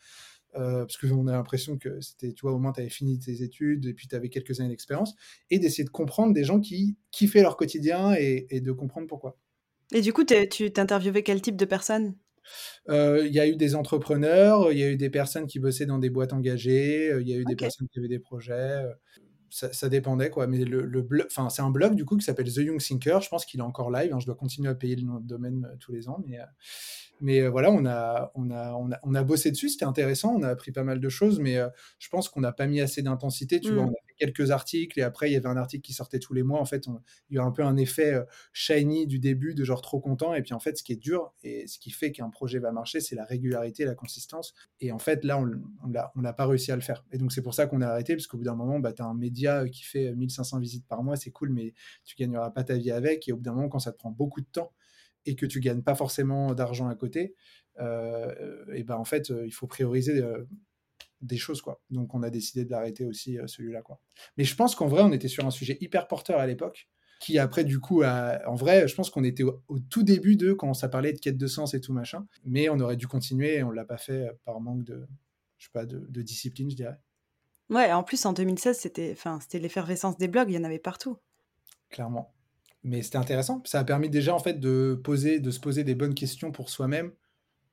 [0.55, 3.43] Euh, parce qu'on a l'impression que c'était, tu vois, au moins, tu avais fini tes
[3.43, 5.15] études et puis tu avais quelques années d'expérience.
[5.49, 9.37] Et d'essayer de comprendre des gens qui kiffaient leur quotidien et, de comprendre pourquoi.
[9.93, 12.15] Et du coup, tu t'interviewais quel type de personnes?
[12.89, 15.85] Euh, il y a eu des entrepreneurs, il y a eu des personnes qui bossaient
[15.85, 18.85] dans des boîtes engagées, euh, il y a eu des personnes qui avaient des projets
[19.49, 20.47] ça, dépendait quoi.
[20.47, 23.21] Mais le, le enfin c'est un blog du coup qui s'appelle The Young Thinker.
[23.21, 24.13] Je pense qu'il est encore live.
[24.13, 24.19] Hein.
[24.19, 26.45] Je dois continuer à payer le nom de domaine euh, tous les ans, mais euh,
[27.21, 30.33] mais euh, voilà, on a, on, a, on, a, on a bossé dessus, c'était intéressant,
[30.35, 31.57] on a appris pas mal de choses, mais
[31.99, 33.59] je pense qu'on n'a pas mis assez d'intensité.
[33.59, 35.93] Tu vois, on a fait quelques articles et après, il y avait un article qui
[35.93, 36.59] sortait tous les mois.
[36.59, 36.87] En fait,
[37.29, 38.13] il y a un peu un effet
[38.53, 40.33] shiny du début, de genre trop content.
[40.33, 42.71] Et puis en fait, ce qui est dur et ce qui fait qu'un projet va
[42.71, 44.53] marcher, c'est la régularité, la consistance.
[44.81, 47.03] Et en fait, là, on n'a pas réussi à le faire.
[47.11, 49.01] Et donc, c'est pour ça qu'on a arrêté, parce qu'au bout d'un moment, bah, tu
[49.01, 51.73] as un média qui fait 1500 visites par mois, c'est cool, mais
[52.03, 53.27] tu gagneras pas ta vie avec.
[53.27, 54.73] Et au bout d'un moment, quand ça te prend beaucoup de temps,
[55.25, 57.35] et que tu gagnes pas forcément d'argent à côté,
[57.79, 60.45] euh, et ben en fait, euh, il faut prioriser euh,
[61.21, 61.81] des choses quoi.
[61.89, 63.99] Donc on a décidé de l'arrêter aussi celui-là quoi.
[64.37, 67.37] Mais je pense qu'en vrai, on était sur un sujet hyper porteur à l'époque qui
[67.37, 70.87] après du coup en vrai je pense qu'on était au, tout début de quand ça
[70.87, 73.71] parlait de quête de sens et tout machin mais on aurait dû continuer et on
[73.71, 75.05] l'a pas fait par manque de
[75.57, 76.97] je sais pas de, de discipline je dirais
[77.71, 80.79] ouais en plus en 2016 c'était enfin c'était l'effervescence des blogs il y en avait
[80.79, 81.17] partout
[81.89, 82.33] clairement
[82.83, 83.61] mais c'était intéressant.
[83.65, 86.69] Ça a permis déjà en fait de poser, de se poser des bonnes questions pour
[86.69, 87.11] soi-même,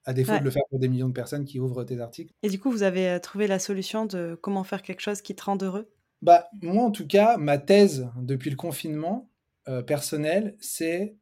[0.06, 2.32] à défaut de le faire pour des millions de personnes qui ouvrent tes articles.
[2.42, 5.34] Et du coup, vous avez euh, trouvé la solution de comment faire quelque chose qui
[5.34, 5.90] te rend heureux?
[6.22, 9.30] Bah moi en tout cas, ma thèse depuis le confinement
[9.68, 11.16] euh, personnel, c'est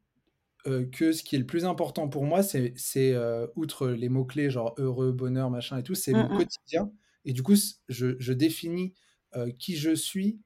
[0.66, 2.74] euh, que ce qui est le plus important pour moi, c'est,
[3.56, 6.36] outre les mots clés genre heureux, bonheur, machin et tout, c'est mon mmh, mmh.
[6.36, 6.92] quotidien.
[7.24, 7.56] Et du coup,
[7.88, 8.94] je, je définis
[9.58, 10.38] qui je suis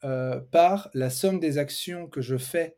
[0.00, 2.76] par la somme des actions que je fais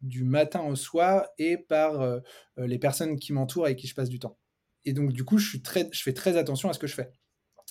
[0.00, 2.20] du matin au soir et par
[2.56, 4.38] les personnes qui m'entourent et avec qui je passe du temps.
[4.88, 6.94] Et donc, du coup, je, suis très, je fais très attention à ce que je
[6.94, 7.10] fais.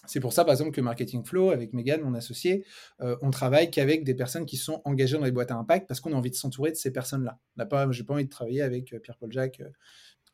[0.05, 2.63] C'est pour ça, par exemple, que Marketing Flow, avec Megan, mon associé,
[3.01, 5.99] euh, on travaille qu'avec des personnes qui sont engagées dans les boîtes à impact parce
[5.99, 7.39] qu'on a envie de s'entourer de ces personnes-là.
[7.57, 9.63] Je n'ai pas, pas envie de travailler avec Pierre-Paul Jacques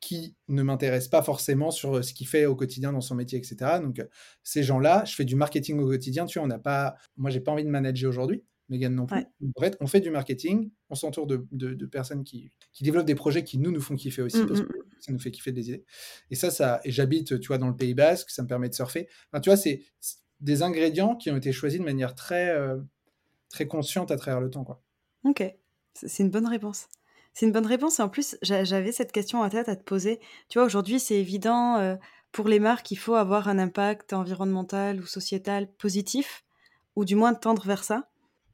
[0.00, 3.78] qui ne m'intéresse pas forcément sur ce qu'il fait au quotidien dans son métier, etc.
[3.80, 4.06] Donc,
[4.42, 6.26] ces gens-là, je fais du marketing au quotidien.
[6.26, 8.44] Tu vois, on n'a pas, moi, j'ai pas envie de manager aujourd'hui.
[8.68, 9.24] Megan non plus.
[9.56, 13.14] En fait, on fait du marketing, on s'entoure de, de, personnes qui, qui, développent des
[13.14, 14.83] projets qui nous nous font kiffer aussi, mmh, parce mmh, que mmh.
[15.00, 15.84] Ça nous fait kiffer des idées.
[16.30, 18.74] Et ça, ça et j'habite, tu vois, dans le Pays Basque, ça me permet de
[18.74, 19.08] surfer.
[19.30, 19.82] Enfin, tu vois, c'est
[20.40, 22.78] des ingrédients qui ont été choisis de manière très, euh,
[23.48, 24.82] très consciente à travers le temps, quoi.
[25.24, 25.42] Ok,
[25.94, 26.86] c'est une bonne réponse.
[27.32, 27.98] C'est une bonne réponse.
[27.98, 30.20] Et en plus, j'avais cette question à tête à te poser.
[30.48, 31.96] Tu vois, aujourd'hui, c'est évident euh,
[32.30, 36.44] pour les marques, il faut avoir un impact environnemental ou sociétal positif,
[36.96, 38.08] ou du moins tendre vers ça.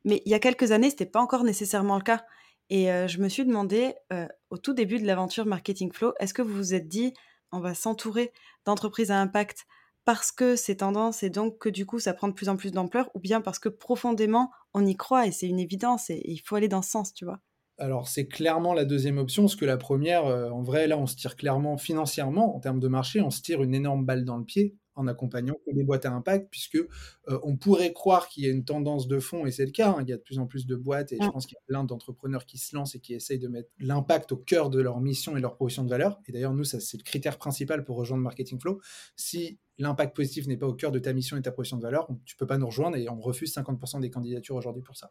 [0.04, 2.24] Mais il y a quelques années, c'était pas encore nécessairement le cas.
[2.70, 6.32] Et euh, je me suis demandé, euh, au tout début de l'aventure Marketing Flow, est-ce
[6.32, 7.12] que vous vous êtes dit,
[7.50, 8.32] on va s'entourer
[8.64, 9.66] d'entreprises à impact
[10.04, 12.72] parce que c'est tendance et donc que du coup ça prend de plus en plus
[12.72, 16.38] d'ampleur, ou bien parce que profondément on y croit et c'est une évidence et, il
[16.38, 17.40] faut aller dans ce sens, tu vois?
[17.76, 21.06] Alors c'est clairement la deuxième option, parce que la première, euh, en vrai, là, on
[21.06, 24.36] se tire clairement financièrement, en termes de marché, on se tire une énorme balle dans
[24.36, 28.46] le pied en accompagnant les boîtes à impact, puisque euh, on pourrait croire qu'il y
[28.46, 30.02] a une tendance de fond, et c'est le cas, hein.
[30.02, 31.64] il y a de plus en plus de boîtes, et je pense qu'il y a
[31.66, 35.00] plein d'entrepreneurs qui se lancent et qui essayent de mettre l'impact au cœur de leur
[35.00, 36.20] mission et leur proposition de valeur.
[36.26, 38.80] Et d'ailleurs, nous, ça, c'est le critère principal pour rejoindre Marketing Flow.
[39.16, 42.08] Si l'impact positif n'est pas au cœur de ta mission et ta proposition de valeur,
[42.26, 45.10] tu peux pas nous rejoindre, et on refuse 50% des candidatures aujourd'hui pour ça.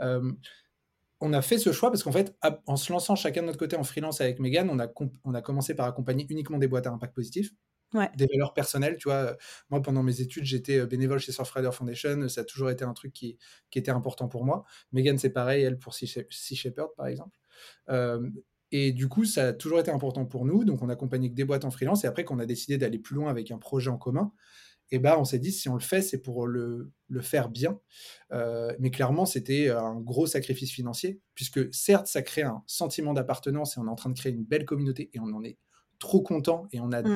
[0.00, 0.32] Euh,
[1.20, 2.34] on a fait ce choix parce qu'en fait,
[2.66, 4.88] en se lançant chacun de notre côté en freelance avec Megan, on a,
[5.24, 7.52] on a commencé par accompagner uniquement des boîtes à impact positif.
[7.92, 9.36] Des valeurs personnelles, tu vois.
[9.70, 12.28] Moi, pendant mes études, j'étais euh, bénévole chez Surfrider Foundation.
[12.28, 13.36] Ça a toujours été un truc qui,
[13.70, 14.64] qui était important pour moi.
[14.92, 17.38] Megan, c'est pareil, elle pour Sea Shepherd, par exemple.
[17.88, 18.30] Euh,
[18.72, 20.64] et du coup, ça a toujours été important pour nous.
[20.64, 22.04] Donc, on a accompagné que des boîtes en freelance.
[22.04, 24.32] Et après, qu'on a décidé d'aller plus loin avec un projet en commun,
[24.92, 27.78] et bah, on s'est dit, si on le fait, c'est pour le, le faire bien.
[28.32, 33.76] Euh, mais clairement, c'était un gros sacrifice financier, puisque certes, ça crée un sentiment d'appartenance
[33.76, 35.58] et on est en train de créer une belle communauté et on en est
[35.98, 37.14] trop content et on mmh.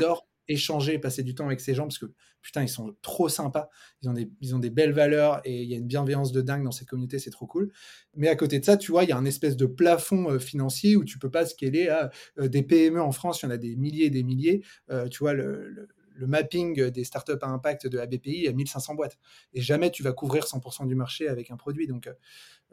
[0.48, 3.70] Échanger, passer du temps avec ces gens parce que putain, ils sont trop sympas,
[4.02, 6.42] ils ont des, ils ont des belles valeurs et il y a une bienveillance de
[6.42, 7.72] dingue dans cette communauté, c'est trop cool.
[8.14, 10.38] Mais à côté de ça, tu vois, il y a un espèce de plafond euh,
[10.38, 13.52] financier où tu peux pas scaler à euh, des PME en France, il y en
[13.52, 14.62] a des milliers et des milliers.
[15.10, 19.18] tu vois, le mapping des startups à impact de la BPI à 1500 boîtes.
[19.52, 21.86] Et jamais tu vas couvrir 100% du marché avec un produit.
[21.86, 22.08] Donc,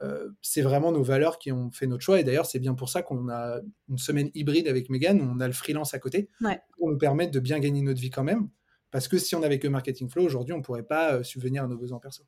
[0.01, 2.19] euh, c'est vraiment nos valeurs qui ont fait notre choix.
[2.19, 5.39] Et d'ailleurs, c'est bien pour ça qu'on a une semaine hybride avec Megan, où on
[5.39, 6.29] a le freelance à côté,
[6.77, 8.49] pour nous permettre de bien gagner notre vie quand même.
[8.89, 11.63] Parce que si on avait que Marketing Flow, aujourd'hui, on ne pourrait pas euh, subvenir
[11.63, 12.23] à nos besoins perso.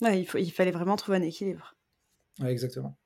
[0.00, 1.76] Ouais, il, faut, il fallait vraiment trouver un équilibre.
[2.40, 2.98] Ouais, exactement.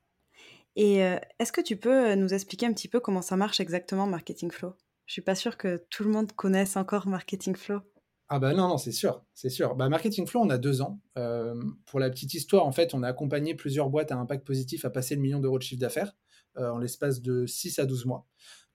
[0.76, 4.06] Et euh, est-ce que tu peux nous expliquer un petit peu comment ça marche exactement
[4.06, 4.74] Marketing Flow?
[5.06, 7.80] Je suis pas sûre que tout le monde connaisse encore Marketing Flow.
[8.28, 9.76] Ah bah non, non, c'est sûr, c'est sûr.
[9.76, 11.00] Bah, Marketing Flow, on a deux ans.
[11.16, 11.54] Euh,
[11.86, 14.90] pour la petite histoire, en fait, on a accompagné plusieurs boîtes à impact positif à
[14.90, 16.12] passer le million d'euros de chiffre d'affaires
[16.58, 18.26] euh, en l'espace de 6 à 12 mois.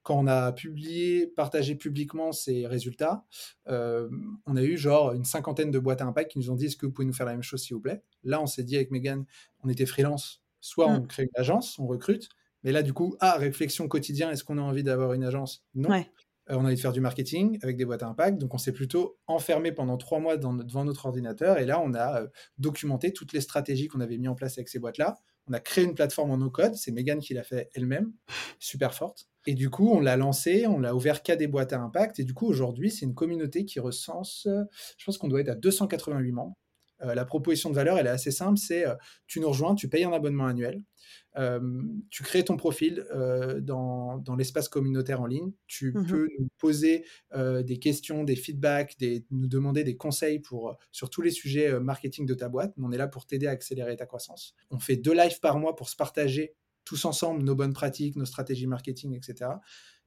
[0.04, 3.26] Quand on a publié, partagé publiquement ces résultats,
[3.68, 4.10] euh,
[4.46, 6.78] on a eu genre une cinquantaine de boîtes à impact qui nous ont dit est-ce
[6.78, 8.02] que vous pouvez nous faire la même chose s'il vous plaît?
[8.24, 9.26] Là, on s'est dit avec Megan,
[9.64, 11.08] on était freelance, soit on mm.
[11.08, 12.30] crée une agence, on recrute,
[12.64, 15.64] mais là, du coup, ah, réflexion quotidien, est-ce qu'on a envie d'avoir une agence?
[15.74, 15.90] Non.
[16.50, 18.38] Euh, on a envie de faire du marketing avec des boîtes à impact.
[18.38, 21.58] Donc, on s'est plutôt enfermé pendant trois mois devant notre ordinateur.
[21.58, 24.70] Et là, on a euh, documenté toutes les stratégies qu'on avait mis en place avec
[24.70, 25.18] ces boîtes-là.
[25.48, 26.76] On a créé une plateforme en no-code.
[26.76, 28.14] C'est Megan qui l'a fait elle-même,
[28.60, 29.28] super forte.
[29.48, 32.20] Et du coup, on l'a lancé, on l'a ouvert qu'à des boîtes à impact.
[32.20, 34.64] Et du coup, aujourd'hui, c'est une communauté qui recense, euh,
[34.98, 36.56] je pense qu'on doit être à 288 membres.
[37.04, 38.86] la proposition de valeur, elle est assez simple, c'est
[39.26, 40.84] tu nous rejoins, tu payes un abonnement annuel,
[42.10, 45.52] tu crées ton profil euh, dans, dans l'espace communautaire en ligne.
[45.68, 50.40] Tu mmh peux nous poser euh, des questions, des feedbacks, des, nous demander des conseils
[50.40, 52.74] pour, sur tous les sujets marketing de ta boîte.
[52.78, 54.56] On est là pour t'aider à accélérer ta croissance.
[54.70, 58.26] On fait deux lives par mois pour se partager tous ensemble nos bonnes pratiques, nos
[58.26, 59.52] stratégies marketing, etc.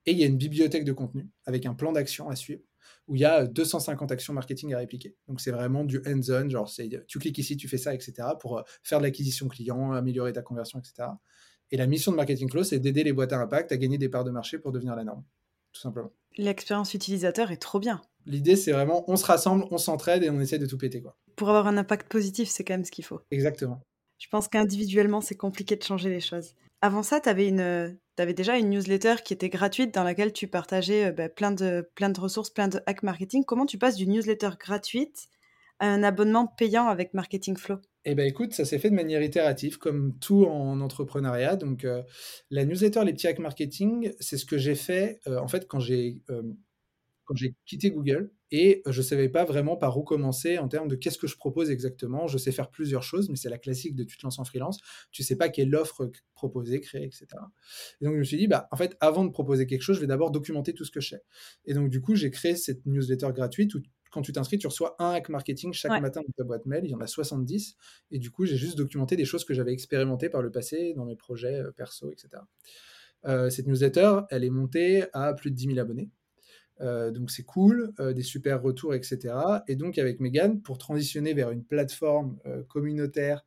[0.06, 2.62] Et il y a une bibliothèque de contenu avec un plan d'action à suivre
[3.06, 5.16] où il y a 250 actions marketing à répliquer.
[5.28, 6.70] Donc c'est vraiment du hands-on, genre
[7.06, 8.28] tu cliques ici, tu fais ça, etc.
[8.40, 11.08] pour euh, faire de l'acquisition client, améliorer ta conversion, etc.
[11.70, 14.08] Et la mission de Marketing Flow, c'est d'aider les boîtes à impact à gagner des
[14.08, 15.24] parts de marché pour devenir la norme,
[15.72, 16.12] tout simplement.
[16.36, 18.02] L'expérience utilisateur est trop bien.
[18.26, 21.02] L'idée, c'est vraiment, on se rassemble, on s'entraide et on essaie de tout péter.
[21.02, 21.16] Quoi.
[21.36, 23.20] Pour avoir un impact positif, c'est quand même ce qu'il faut.
[23.30, 23.80] Exactement.
[24.18, 26.54] Je pense qu'individuellement, c'est compliqué de changer les choses.
[26.80, 27.50] Avant ça, tu avais,
[28.18, 31.88] avais, déjà une newsletter qui était gratuite dans laquelle tu partageais euh, bah, plein, de,
[31.94, 33.44] plein de ressources, plein de hack marketing.
[33.44, 35.28] Comment tu passes d'une newsletter gratuite
[35.80, 37.78] à un abonnement payant avec Marketing Flow?
[38.06, 41.56] Eh ben écoute, ça s'est fait de manière itérative, comme tout en entrepreneuriat.
[41.56, 42.02] Donc, euh,
[42.50, 45.80] la newsletter Les petits hacks marketing, c'est ce que j'ai fait euh, en fait quand
[45.80, 46.20] j'ai
[47.24, 50.88] quand j'ai quitté Google et je ne savais pas vraiment par où commencer en termes
[50.88, 52.26] de qu'est-ce que je propose exactement.
[52.26, 54.78] Je sais faire plusieurs choses, mais c'est la classique de tu te lances en freelance.
[55.10, 57.26] Tu ne sais pas quelle offre proposer, créer, etc.
[58.00, 60.00] Et donc je me suis dit, bah, en fait, avant de proposer quelque chose, je
[60.00, 61.22] vais d'abord documenter tout ce que je sais.
[61.64, 63.80] Et donc du coup, j'ai créé cette newsletter gratuite où
[64.14, 66.84] quand tu t'inscris, tu reçois un hack marketing chaque matin dans ta boîte mail.
[66.84, 67.76] Il y en a 70.
[68.12, 71.04] Et du coup, j'ai juste documenté des choses que j'avais expérimentées par le passé dans
[71.04, 72.28] mes projets euh, perso, etc.
[73.26, 76.10] Euh, cette newsletter, elle est montée à plus de 10 000 abonnés.
[76.80, 79.34] Euh, donc c'est cool, euh, des super retours, etc.
[79.68, 83.44] Et donc avec Megan, pour transitionner vers une plateforme euh, communautaire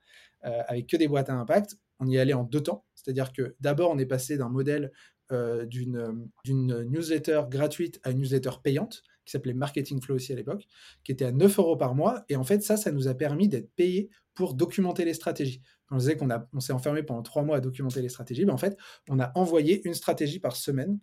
[0.69, 2.85] avec que des boîtes à impact, on y allait en deux temps.
[2.95, 4.93] C'est-à-dire que d'abord on est passé d'un modèle
[5.29, 10.65] d'une newsletter gratuite à une newsletter payante qui s'appelait Marketing Flow aussi à l'époque,
[11.03, 12.23] qui était à 9 euros par mois.
[12.29, 15.61] Et en fait, ça, ça nous a permis d'être payés pour documenter les stratégies.
[15.91, 18.57] Je disais qu'on on s'est enfermé pendant trois mois à documenter les stratégies, ben en
[18.57, 18.77] fait,
[19.09, 20.97] on a envoyé une stratégie par semaine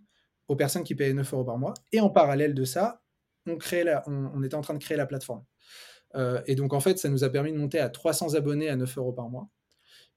[0.48, 1.74] aux personnes qui payaient 9 euros par mois.
[1.92, 3.02] Et en parallèle de ça,
[3.46, 5.44] on, crée on, était en train de créer la plateforme.
[6.14, 8.76] Euh, et donc, en fait, ça nous a permis de monter à 300 abonnés à
[8.76, 9.48] 9 euros par mois.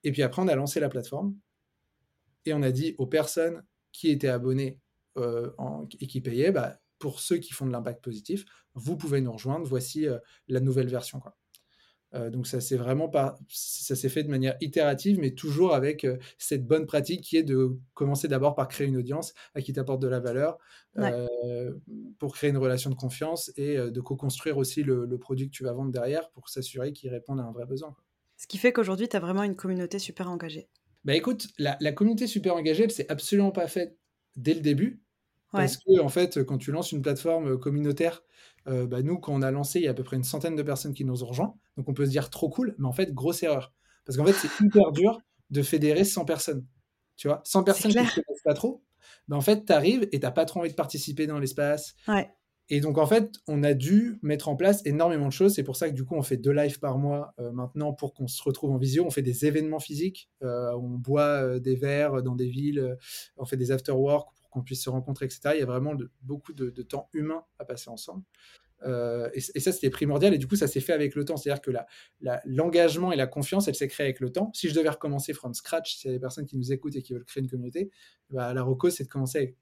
[0.04, 1.36] Et puis après, on a lancé la plateforme
[2.46, 4.80] et on a dit aux personnes qui étaient abonnées
[5.18, 5.52] euh,
[6.00, 9.66] et qui payaient, bah, pour ceux qui font de l'impact positif, vous pouvez nous rejoindre.
[9.66, 11.22] Voici euh, la nouvelle version.
[12.14, 13.12] Euh, donc ça s'est vraiment
[13.50, 17.44] ça s'est fait de manière itérative, mais toujours avec euh, cette bonne pratique qui est
[17.44, 20.58] de commencer d'abord par créer une audience à qui t'apporte de la valeur,
[20.98, 21.74] euh,
[22.18, 25.74] pour créer une relation de confiance et de co-construire aussi le, produit que tu vas
[25.74, 27.96] vendre derrière pour s'assurer qu'il réponde à un vrai besoin.
[28.38, 30.70] Ce qui fait qu'aujourd'hui, tu as vraiment une communauté super engagée.
[31.04, 33.98] Bah écoute, la, la communauté super engagée, elle s'est absolument pas faite
[34.36, 35.02] dès le début.
[35.52, 38.22] Parce que, en fait, quand tu lances une plateforme communautaire,
[38.68, 40.56] euh, bah, nous, quand on a lancé, il y a à peu près une centaine
[40.56, 41.56] de personnes qui nous ont rejoints.
[41.78, 43.74] Donc on peut se dire trop cool, mais en fait, grosse erreur.
[44.06, 46.66] Parce qu'en fait, c'est hyper dur de fédérer 100 personnes.
[47.16, 48.84] Tu vois, 100 C'est personnes qui ne connaissent pas trop,
[49.28, 51.96] bah, en fait, tu arrives et tu n'as pas trop envie de participer dans l'espace.
[52.08, 52.30] Ouais.
[52.70, 55.54] Et donc, en fait, on a dû mettre en place énormément de choses.
[55.54, 58.14] C'est pour ça que, du coup, on fait deux lives par mois euh, maintenant pour
[58.14, 59.06] qu'on se retrouve en visio.
[59.06, 60.30] On fait des événements physiques.
[60.44, 62.98] Euh, on boit euh, des verres dans des villes.
[63.38, 65.40] on fait des after-work qu'on puisse se rencontrer, etc.
[65.54, 68.24] Il y a vraiment beaucoup de, temps humain à passer ensemble.
[68.84, 70.34] Euh, et, ça, c'était primordial.
[70.34, 71.38] Et du coup, ça s'est fait avec le temps.
[71.38, 71.72] C'est-à-dire que
[72.46, 74.52] l'engagement et la confiance, elle s'est créée avec le temps.
[74.54, 77.02] Si je devais recommencer from scratch, s'il y a des personnes qui nous écoutent et
[77.02, 77.92] qui veulent créer une communauté,
[78.30, 79.58] bah, la reco, c'est de commencer avec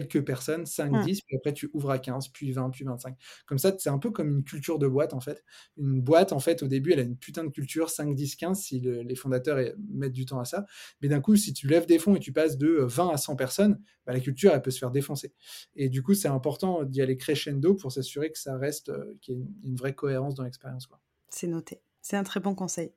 [0.00, 1.04] quelques personnes, 5, Mm.
[1.04, 3.14] 10, puis après tu ouvres à 15, puis 20, puis 25.
[3.46, 5.44] Comme ça, c'est un peu comme une culture de boîte en fait.
[5.76, 8.58] Une boîte, en fait, au début, elle a une putain de culture, 5, 10, 15,
[8.62, 10.64] si le- les fondateurs eh, mettent du temps à ça.
[11.02, 13.16] Mais d'un coup, si tu lèves des fonds et tu passes de euh, 20 à
[13.18, 15.34] 100 personnes, bah, la culture, elle peut se faire défoncer.
[15.76, 19.34] Et du coup, c'est important d'y aller crescendo pour s'assurer que ça reste, euh, qu'il
[19.34, 20.88] y ait une, une vraie cohérence dans l'expérience.
[21.28, 21.80] C'est noté.
[22.00, 22.92] C'est un très bon conseil.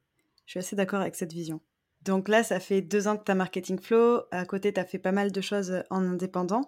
[0.45, 1.59] Je suis assez d'accord avec cette vision.
[2.03, 4.21] Donc là, ça fait deux ans que tu as Marketing Flow.
[4.29, 6.67] À côté, tu as fait pas mal de choses en indépendant.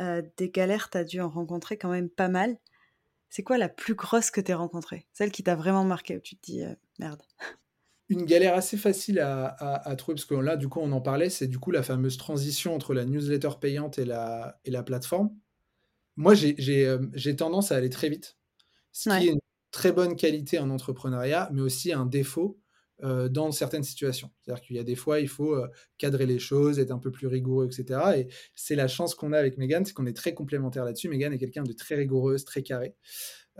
[0.00, 2.56] Euh, des galères, tu as dû en rencontrer quand même pas mal.
[3.30, 5.06] C'est quoi la plus grosse que tu as rencontrée?
[5.12, 7.22] Celle qui t'a vraiment marqué, où tu te dis euh, merde.
[8.08, 11.00] une galère assez facile à, à- à trouver, parce que là, du coup, on en
[11.00, 14.82] parlait, c'est du coup la fameuse transition entre la newsletter payante et la, et la
[14.82, 15.30] plateforme.
[16.16, 16.98] Moi, j'ai- euh,
[17.36, 18.38] tendance à aller très vite,
[18.92, 19.20] ce Ouais.
[19.20, 22.58] qui est une très bonne qualité en entrepreneuriat, mais aussi un défaut
[23.04, 24.28] euh, dans certaines situations.
[24.40, 27.12] C'est-à-dire qu'il y a des fois, il faut euh, cadrer les choses, être un peu
[27.12, 28.00] plus rigoureux, etc.
[28.16, 31.08] Et c'est la chance qu'on a avec Megan, c'est qu'on est très complémentaires là-dessus.
[31.08, 32.96] Megan est quelqu'un de très rigoureuse, très carré.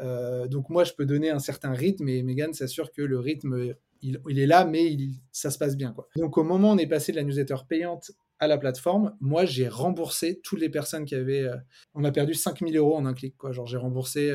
[0.01, 3.75] Euh, donc moi, je peux donner un certain rythme et Megan s'assure que le rythme,
[4.03, 4.97] il, est là, mais
[5.31, 5.93] ça se passe bien.
[5.93, 6.09] Quoi.
[6.17, 9.45] Donc au moment où on est passé de la newsletter payante à la plateforme, moi,
[9.45, 11.49] j'ai remboursé toutes les personnes qui avaient...
[11.95, 13.37] on a perdu 5000 euros en un clic.
[13.37, 13.53] Quoi.
[13.53, 14.33] Genre, j'ai remboursé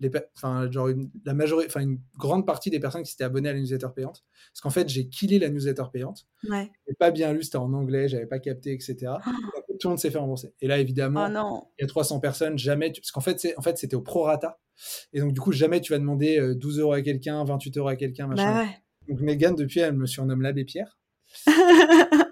[0.00, 3.50] les, enfin, genre une, la majorité, enfin, une grande partie des personnes qui s'étaient abonnées
[3.50, 4.24] à la newsletter payante.
[4.52, 6.26] Parce qu'en fait, j'ai killé la newsletter payante.
[6.48, 6.70] Ouais.
[6.88, 8.96] J'ai pas bien lu, c'était en anglais, j'avais pas capté, etc.
[9.00, 10.52] Et après, tout le monde s'est fait rembourser.
[10.60, 11.62] Et là, évidemment, Oh non.
[11.78, 14.02] il y a 300 personnes, jamais, tu- parce qu'en fait, c'est, en fait, c'était au
[14.02, 14.58] prorata.
[15.12, 17.88] Et donc, du coup, jamais tu vas demander euh, 12 euros à quelqu'un, 28 euros
[17.88, 18.52] à quelqu'un, machin.
[18.54, 18.68] Bah ouais.
[19.08, 20.98] Donc, Megan, depuis, elle me surnomme l'abbé Pierre.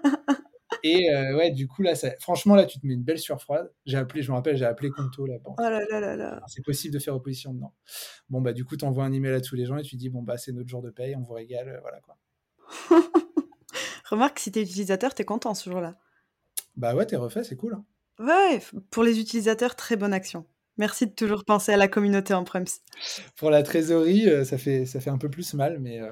[0.83, 3.41] Et euh, ouais, du coup, là, ça- franchement, là, tu te mets une belle sueur
[3.41, 3.71] froide.
[3.85, 5.57] J'ai appelé, je me rappelle, j'ai appelé Conto, la banque.
[5.59, 6.29] oh là là là là.
[6.33, 7.73] Alors, C'est possible de faire opposition dedans.
[8.29, 10.09] Bon, bah, du coup, tu envoies un email à tous les gens et tu dis,
[10.09, 12.17] bon, bah, c'est notre jour de paye, on vous régale, euh, voilà quoi.
[14.09, 15.97] Remarque, si t'es utilisateur, t'es content ce jour-là.
[16.75, 17.75] Bah, ouais, t'es refait, c'est cool.
[17.75, 17.85] hein.
[18.19, 20.45] Ouais, pour les utilisateurs, très bonne action.
[20.77, 22.65] Merci de toujours penser à la communauté en prems.
[23.35, 25.99] Pour la trésorerie, euh, ça fait, ça fait un peu plus mal, mais.
[26.01, 26.11] euh,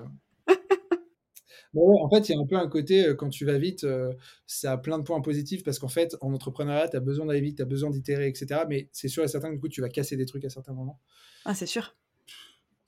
[1.74, 3.84] Ouais, en fait, il y a un peu un côté, euh, quand tu vas vite,
[3.84, 4.14] euh,
[4.46, 7.42] ça a plein de points positifs parce qu'en fait, en entrepreneuriat, tu as besoin d'aller
[7.42, 8.62] vite, tu as besoin d'itérer, etc.
[8.68, 10.74] Mais c'est sûr et certain que du coup, tu vas casser des trucs à certains
[10.74, 11.00] moments.
[11.46, 11.96] Ah, c'est sûr.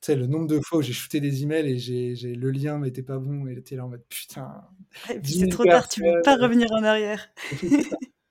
[0.01, 2.79] Tu sais, le nombre de fois où j'ai shooté des emails et j'ai, le lien
[2.79, 4.49] n'était pas bon et t'es là en mode putain.
[5.09, 7.29] Et puis 10 c'est 000 trop tard, tu peux pas revenir en arrière.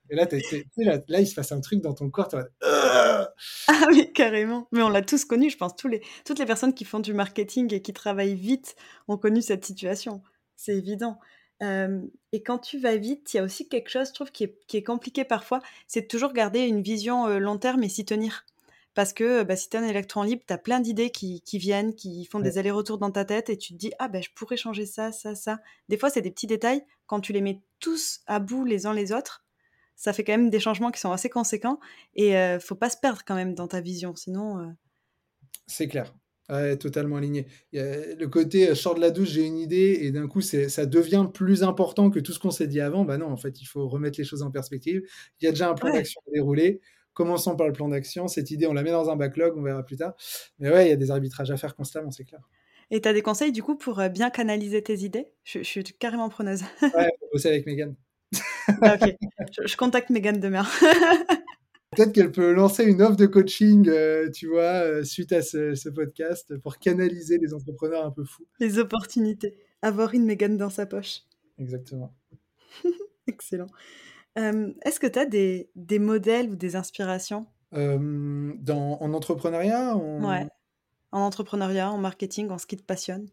[0.09, 0.37] et là, tu
[0.77, 3.27] là, là, il se passe un truc dans ton corps, mode, Ugh
[3.67, 4.67] Ah oui, carrément.
[4.71, 5.75] Mais on l'a tous connu, je pense.
[5.75, 8.75] Tous les, toutes les personnes qui font du marketing et qui travaillent vite
[9.07, 10.23] ont connu cette situation.
[10.61, 11.19] C'est évident.
[11.63, 12.01] Euh,
[12.33, 14.57] et quand tu vas vite, il y a aussi quelque chose, je trouve, qui est,
[14.67, 18.03] qui est compliqué parfois, c'est de toujours garder une vision euh, long terme et s'y
[18.03, 18.45] tenir.
[18.93, 21.59] Parce que bah, si tu es un électron libre, tu as plein d'idées qui, qui
[21.59, 22.43] viennent, qui font Ouais.
[22.43, 25.13] des allers-retours dans ta tête et tu te dis, ah ben je pourrais changer ça,
[25.13, 25.59] ça, ça.
[25.87, 26.83] Des fois, c'est des petits détails.
[27.07, 29.45] Quand tu les mets tous à bout les uns les autres,
[29.95, 31.79] ça fait quand même des changements qui sont assez conséquents.
[32.15, 34.13] Et euh, faut pas se perdre quand même dans ta vision.
[34.15, 34.75] Sinon,
[35.67, 36.13] C'est clair.
[36.49, 37.45] Ouais, totalement aligné.
[37.75, 40.41] A le côté euh, je sors de la douche, j'ai une idée, et d'un coup,
[40.41, 43.05] ça devient plus important que tout ce qu'on s'est dit avant.
[43.05, 45.03] Bah non, en fait, il faut remettre les choses en perspective.
[45.41, 45.97] Il y a déjà un plan Ouais.
[45.97, 46.81] d'action à dérouler.
[47.13, 48.27] Commençons par le plan d'action.
[48.27, 50.13] Cette idée, on la met dans un backlog, on verra plus tard.
[50.57, 52.41] Mais ouais, il y a des arbitrages à faire constamment, c'est clair.
[52.91, 55.27] Et tu as des conseils du coup pour euh, bien canaliser tes idées?
[55.43, 56.63] Je, je suis carrément preneuse.
[56.81, 57.95] Ouais, bosser avec Megan.
[58.83, 59.15] Ah, ok,
[59.51, 60.63] je, je contacte Megan demain.
[61.95, 65.73] Peut-être qu'elle peut lancer une offre de coaching, euh, tu vois, euh, suite à ce,
[65.73, 68.45] ce podcast, pour canaliser les entrepreneurs un peu fous.
[68.59, 69.57] Les opportunités.
[69.81, 71.21] Avoir une Megan dans sa poche.
[71.57, 72.13] Exactement.
[73.27, 73.67] Excellent.
[74.37, 77.47] Euh, Est-ce que tu as des, des modèles ou des inspirations?
[77.71, 80.47] Dans, en entrepreneuriat, on- Ouais.
[81.11, 83.29] En entrepreneuriat, en marketing, en ce qui te passionne?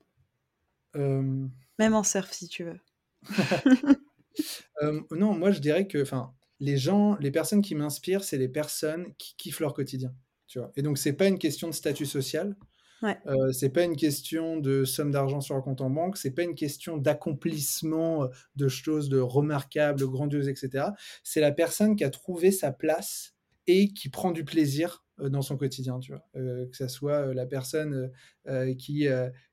[0.95, 1.51] Même
[1.95, 2.81] en surf si tu veux.
[5.11, 6.05] Non, moi je dirais que
[6.61, 10.14] les gens, les personnes qui m'inspirent, c'est les personnes qui kiffent leur quotidien.
[10.47, 10.73] Tu vois.
[10.77, 12.57] Et donc, c'est pas une question de statut social.
[13.03, 13.19] Ouais.
[13.27, 16.45] Euh, c'est pas une question de somme d'argent sur un compte en banque, c'est pas
[16.45, 20.87] une question d'accomplissement euh, de choses de remarquables, grandioses, etc.
[21.23, 23.35] C'est la personne qui a trouvé sa place
[23.66, 26.23] et qui prend du plaisir euh, dans son quotidien, tu vois.
[26.37, 28.11] Euh, que ça soit la personne
[28.79, 29.07] qui,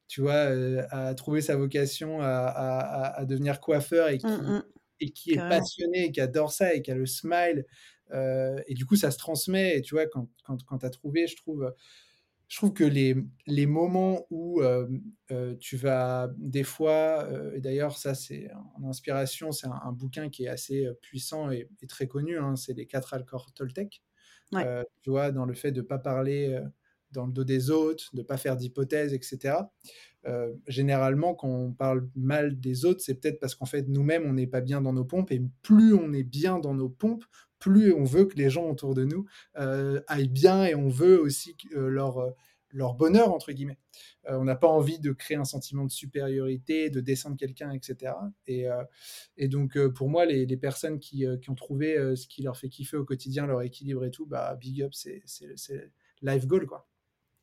[0.07, 0.49] tu vois,
[0.91, 4.63] a trouvé sa vocation à, à- à devenir coiffeur et qui, Mm, mm.
[4.99, 5.49] Et qui est Carrément.
[5.49, 7.65] passionné qui adore ça et qui a le smile.
[8.12, 9.77] euh, et du coup, ça se transmet.
[9.77, 11.73] Et tu vois, quand, quand, quand tu as trouvé, je trouve,
[12.49, 13.15] je trouve que les,
[13.47, 14.88] les moments où euh,
[15.32, 20.29] euh, tu vas des fois, et d'ailleurs ça c'est en inspiration, c'est un, un bouquin
[20.29, 24.03] qui est assez puissant et, et très connu, hein, c'est les quatre accords Toltec.
[24.51, 24.86] Ouais.
[25.01, 26.60] Tu vois, dans le fait de ne pas parler
[27.12, 29.71] dans le dos des autres, de ne pas faire d'hypothèses, etc.
[30.25, 34.33] Euh, généralement, quand on parle mal des autres, c'est peut-être parce qu'en fait, nous-mêmes, on
[34.33, 37.25] n'est pas bien dans nos pompes, et plus on est bien dans nos pompes,
[37.59, 39.25] plus on veut que les gens autour de nous
[39.57, 43.79] euh, aillent bien, et on veut aussi euh, leur, bonheur, entre guillemets.
[44.25, 48.13] On n'a pas envie de créer un sentiment de supériorité, de descendre quelqu'un, etc.
[48.47, 52.97] Et, donc, pour moi, les, personnes qui, qui ont trouvé ce qui leur fait kiffer
[52.97, 55.21] au quotidien, leur équilibre et tout, bah, big up, c'est
[56.23, 56.88] life goal, quoi.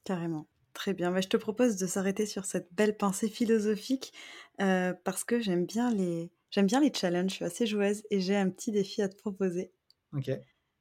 [0.04, 0.48] Carrément.
[0.74, 1.10] Très bien.
[1.10, 4.12] Bah, je te propose de s'arrêter sur cette belle pensée philosophique
[4.60, 7.30] euh, parce que j'aime bien les j'aime bien les challenges.
[7.30, 9.72] Je suis assez joueuse et j'ai un petit défi à te proposer.
[10.12, 10.28] Ok,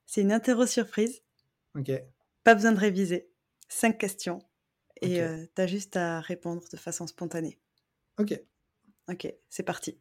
[0.05, 1.23] C'est une interro surprise.
[1.75, 1.89] ok,
[2.43, 3.31] Pas besoin de réviser.
[3.69, 4.39] Cinq questions
[5.01, 5.21] et Ok.
[5.21, 7.59] euh, t'as juste à répondre de façon spontanée.
[8.17, 8.31] ok.
[9.09, 9.99] Ok, c'est parti.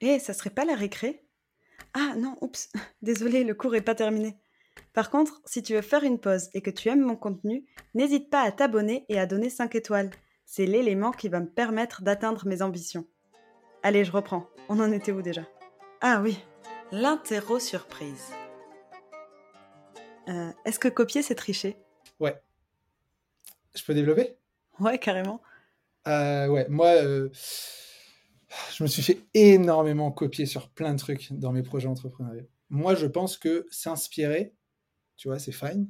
[0.00, 1.26] Eh, ça serait pas la récré?
[1.94, 2.68] Ah non, oups,
[3.02, 4.36] désolé, le cours est pas terminé.
[4.92, 7.64] Par contre, si tu veux faire une pause et que tu aimes mon contenu,
[7.94, 10.10] n'hésite pas à t'abonner et à donner 5 étoiles.
[10.44, 13.06] C'est l'élément qui va me permettre d'atteindre mes ambitions.
[13.82, 14.46] Allez, je reprends.
[14.68, 15.42] On en était où déjà?
[16.00, 16.38] Ah oui,
[16.92, 18.30] l'interro surprise.
[20.28, 21.76] Euh, Est-ce que copier, c'est tricher?
[22.18, 22.40] Ouais.
[23.74, 24.36] Je peux développer?
[24.78, 25.40] Ouais, carrément.
[26.08, 27.28] Euh, Ouais, moi, euh,
[28.76, 32.48] je me suis fait énormément copier sur plein de trucs dans mes projets entrepreneuriaux.
[32.70, 34.54] Moi, je pense que s'inspirer,
[35.20, 35.88] tu vois, c'est fine.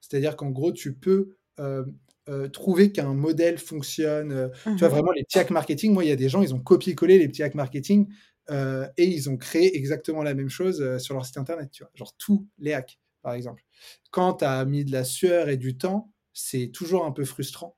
[0.00, 1.84] C'est-à-dire qu'en gros, tu peux euh,
[2.28, 4.32] euh, trouver qu'un modèle fonctionne.
[4.32, 4.90] euh, Tu vois, Mhm.
[4.90, 7.28] vraiment, les petits hacks marketing, moi, il y a des gens, ils ont copié-collé les
[7.28, 8.08] petits hacks marketing
[8.50, 11.92] et ils ont créé exactement la même chose sur leur site internet, tu vois.
[11.94, 13.64] Genre tous les hacks, par exemple.
[14.10, 17.77] Quand tu as mis de la sueur et du temps, c'est toujours un peu frustrant.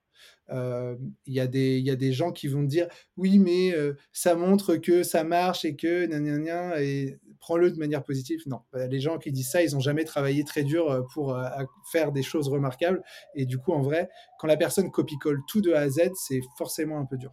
[0.51, 3.73] Euh, Il y, a des- il y a des gens qui vont dire oui, mais
[3.75, 8.03] euh, ça montre que ça marche et que gna gna gna, et prends-le de manière
[8.05, 8.41] positive.
[8.47, 11.35] Non, Euh, les gens qui disent ça, ils n'ont jamais travaillé très dur euh, pour
[11.37, 11.45] euh,
[11.93, 13.03] faire des choses remarquables.
[13.35, 14.09] Et du coup, en vrai,
[14.39, 17.33] quand la personne copie-colle tout de A à Z, c'est forcément un peu dur.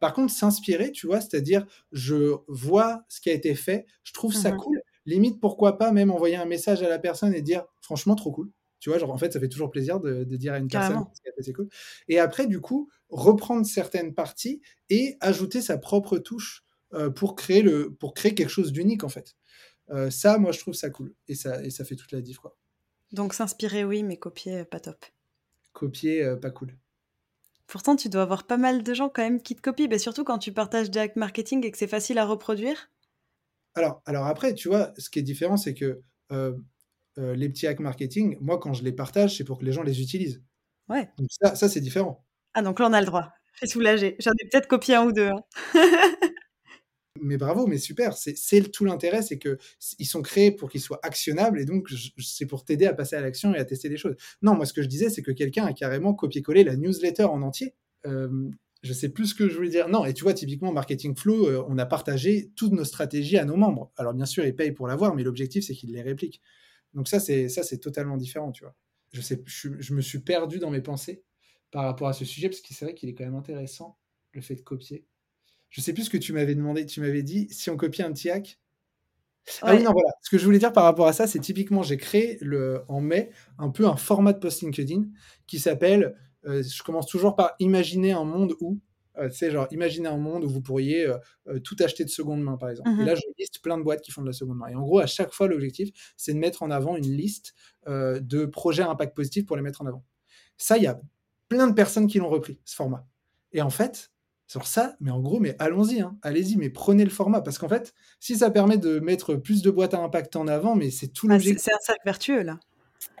[0.00, 4.34] Par contre, s'inspirer, tu vois, c'est-à-dire, je vois ce qui a été fait, je trouve
[4.34, 4.58] ça Mhm.
[4.58, 4.80] cool.
[5.06, 8.50] Limite, pourquoi pas même envoyer un message à la personne et dire, franchement, trop cool.
[8.84, 10.92] Tu vois, genre, en fait, ça fait toujours plaisir de, de dire à une personne
[10.92, 11.12] Carrément.
[11.24, 11.70] fait, c'est cool.
[12.06, 17.62] Et après, du coup, reprendre certaines parties et ajouter sa propre touche euh, pour, créer
[17.62, 19.36] le, pour créer quelque chose d'unique, en fait.
[19.88, 21.14] Euh, ça, moi, je trouve ça cool.
[21.28, 22.58] Et ça, et ça fait toute la diff, quoi.
[23.10, 25.02] Donc s'inspirer, oui, mais copier, euh, pas top.
[25.72, 26.76] Copier, euh, pas cool.
[27.66, 30.24] Pourtant, tu dois avoir pas mal de gens quand même qui te copient, mais surtout
[30.24, 32.90] quand tu partages des hacks marketing et que c'est facile à reproduire.
[33.74, 36.52] Alors, alors après, tu vois, ce qui est différent, c'est que euh,
[37.18, 39.82] euh, les petits hacks marketing, moi, quand je les partage, c'est pour que les gens
[39.82, 40.42] les utilisent.
[40.88, 41.08] Ouais.
[41.18, 42.24] Donc ça, ça c'est différent.
[42.54, 43.32] Ah, donc là, on a le droit.
[43.54, 44.16] Je suis soulagée.
[44.18, 45.28] J'en ai peut-être copié un ou deux.
[45.28, 45.42] hein.
[47.22, 48.14] Mais bravo, mais super.
[48.16, 51.88] C'est tout l'intérêt, c'est que s- ils sont créés pour qu'ils soient actionnables et donc
[52.18, 54.16] c'est pour t'aider à passer à l'action et à tester des choses.
[54.42, 57.40] Non, moi, ce que je disais, c'est que quelqu'un a carrément copié-collé la newsletter en
[57.42, 57.74] entier.
[58.04, 58.50] Euh,
[58.82, 59.88] je sais plus ce que je voulais dire.
[59.88, 63.44] Non, et tu vois, typiquement, Marketing Flow, euh, on a partagé toutes nos stratégies à
[63.44, 63.92] nos membres.
[63.96, 66.42] Alors, bien sûr, ils payent pour l'avoir, mais l'objectif, c'est qu'ils les répliquent.
[66.94, 68.74] Donc, ça, c'est ça, c'est totalement différent, tu vois.
[69.12, 71.22] Je, sais, je, je me suis perdu dans mes pensées
[71.70, 73.98] par rapport à ce sujet, parce que c'est vrai qu'il est quand même intéressant,
[74.32, 75.06] le fait de copier.
[75.70, 76.86] Je sais plus ce que tu m'avais demandé.
[76.86, 78.60] Tu m'avais dit si on copie un petit hack.
[79.60, 80.10] Ah oui, non, voilà.
[80.22, 83.00] Ce que je voulais dire par rapport à ça, c'est typiquement, j'ai créé le, en
[83.00, 85.06] mai un peu un format de post LinkedIn
[85.46, 88.78] qui s'appelle, euh, je commence toujours par imaginer un monde où,
[89.18, 91.16] euh, tu sais, genre, imaginer un monde où vous pourriez euh,
[91.48, 92.90] euh, tout acheter de seconde main, par exemple.
[92.90, 93.04] Et Mhm.
[93.06, 94.68] là, je liste plein de boîtes qui font de la seconde main.
[94.68, 97.54] Et en gros, à chaque fois, l'objectif, c'est de mettre en avant une liste
[97.86, 100.04] euh, de projets à impact positif pour les mettre en avant.
[100.56, 101.00] Ça, il y a
[101.48, 103.06] plein de personnes qui l'ont repris, ce format.
[103.52, 104.10] Et en fait,
[104.46, 107.40] sur ça, mais en gros, mais allons-y, hein, allez-y, mais prenez le format.
[107.40, 110.74] Parce qu'en fait, si ça permet de mettre plus de boîtes à impact en avant,
[110.76, 111.64] mais c'est tout Ah, c'est l'objectif.
[111.64, 112.58] c'est un cercle vertueux, là.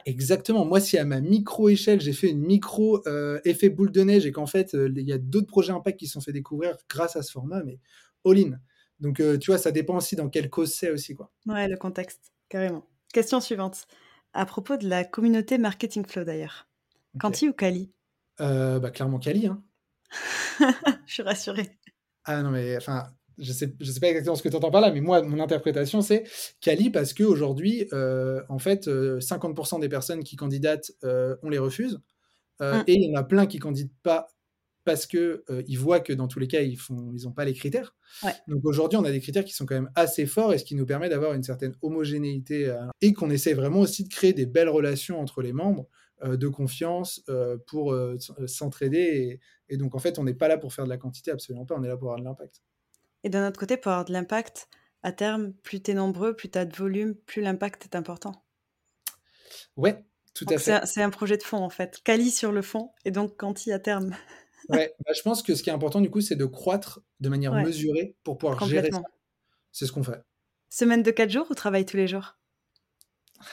[0.06, 0.64] Exactement.
[0.64, 4.32] Moi, si à ma micro-échelle, j'ai fait une micro euh, effet boule de neige et
[4.32, 7.16] qu'en fait, euh, il y a d'autres projets impact qui se sont fait découvrir grâce
[7.16, 7.80] à ce format, mais
[8.24, 8.58] all-in.
[9.00, 11.32] Donc, euh, tu vois, ça dépend aussi dans quelle cause c'est aussi, quoi.
[11.46, 12.86] Ouais, le contexte, carrément.
[13.12, 13.86] Question suivante.
[14.32, 16.68] À propos de la communauté Marketing Flow d'ailleurs.
[17.14, 17.20] OK.
[17.20, 17.92] Quanti ou Kali?
[18.38, 19.62] Bah, clairement Kali, hein.
[21.06, 21.78] Je suis rassurée.
[22.24, 24.80] Ah non, mais enfin, je sais je sais pas exactement ce que tu entends par
[24.80, 26.24] là, mais moi, mon interprétation, c'est
[26.60, 31.58] Kali parce qu'aujourd'hui, heu, en fait, heu, 50% des personnes qui candidatent, heu, on les
[31.58, 32.00] refuse,
[32.62, 32.84] heu Mmh.
[32.88, 34.28] et il y en a plein qui candidatent pas
[34.84, 37.54] parce heu, ils voient que dans tous les cas, ils font ils ont pas les
[37.54, 37.94] critères.
[38.22, 38.44] Ouais.
[38.48, 40.74] Donc aujourd'hui, on a des critères qui sont quand même assez forts et ce qui
[40.76, 44.68] nous permet d'avoir une certaine homogénéité, et qu'on essaie vraiment aussi de créer des belles
[44.70, 45.88] relations entre les membres,
[46.24, 47.22] de confiance,
[47.68, 47.96] pour,
[48.46, 51.30] s'entraider et et donc en fait, on n'est pas là pour faire de la quantité,
[51.32, 52.60] absolument pas, on est là pour avoir de l'impact.
[53.24, 54.68] Et d'un autre côté, pour avoir de l'impact,
[55.02, 58.44] à terme, plus tu es nombreux, plus tu as de volume, plus l'impact est important.
[59.76, 60.04] Ouais,
[60.34, 60.80] tout à Donc fait.
[60.86, 62.00] c'est un projet de fond en fait.
[62.04, 64.14] Kali sur le fond et donc Quanti à terme.
[64.68, 67.28] Ouais, bah, je pense que ce qui est important du coup, c'est de croître de
[67.28, 69.02] manière Ouais, mesurée pour pouvoir gérer ça.
[69.72, 70.22] C'est ce qu'on fait.
[70.68, 72.36] Semaine de 4 jours ou travail tous les jours?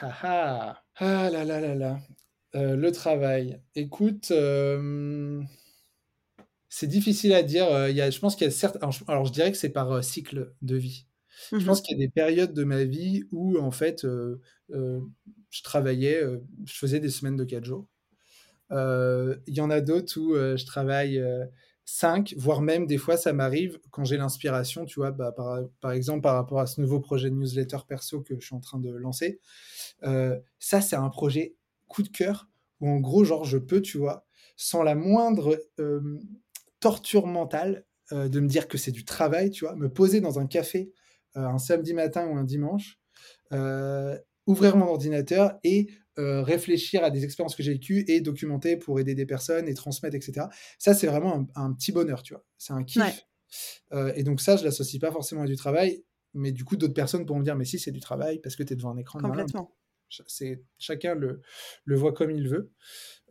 [0.01, 0.83] Ah ah!
[0.95, 1.99] Ah là là là là,
[2.55, 3.61] heu, le travail.
[3.75, 5.47] Écoute, hem,
[6.71, 9.03] c'est difficile à dire, il y a je pense qu'il y a certes alors je
[9.09, 11.07] alors je dirais que c'est par, heu, cycle de vie.
[11.59, 15.63] Je pense qu'il y a des périodes de ma vie où en fait, heu, je
[15.63, 16.21] travaillais,
[16.65, 17.87] je faisais des semaines de 4 jours.
[18.71, 21.45] Il y en a d'autres où, je travaille, heu,
[21.85, 25.11] 5, voire même des fois ça m'arrive quand j'ai l'inspiration, tu vois?
[25.11, 28.45] Bah, par par exemple, par rapport à ce nouveau projet de newsletter perso que je
[28.45, 29.39] suis en train de lancer.
[30.59, 31.55] Ça, c'est un projet
[31.87, 32.49] coup de cœur
[32.81, 34.25] où en gros, genre, je peux, tu vois,
[34.57, 35.59] sans la moindre,
[36.81, 39.75] torture mentale, heu, de me dire que c'est du travail, tu vois?
[39.77, 40.93] Me poser dans un café,
[41.37, 42.99] heu, un samedi matin ou un dimanche,
[43.53, 48.99] heu, ouvrir mon ordinateur et réfléchir à des expériences que j'ai vécues et documenter pour
[49.01, 50.49] aider des personnes et transmettre et cetera.
[50.79, 52.45] Ça, c'est vraiment un un petit bonheur, tu vois?
[52.59, 53.23] C'est un kiff,
[54.15, 56.03] et donc ça, je l'associe pas forcément à du travail,
[56.33, 58.63] mais du coup, d'autres personnes pourront me dire: «Mais si, c'est du travail parce que
[58.63, 59.21] tu es devant un écran».
[59.21, 59.53] Complètement.
[60.27, 61.41] C'est chacun le
[61.85, 62.71] le voit comme il veut.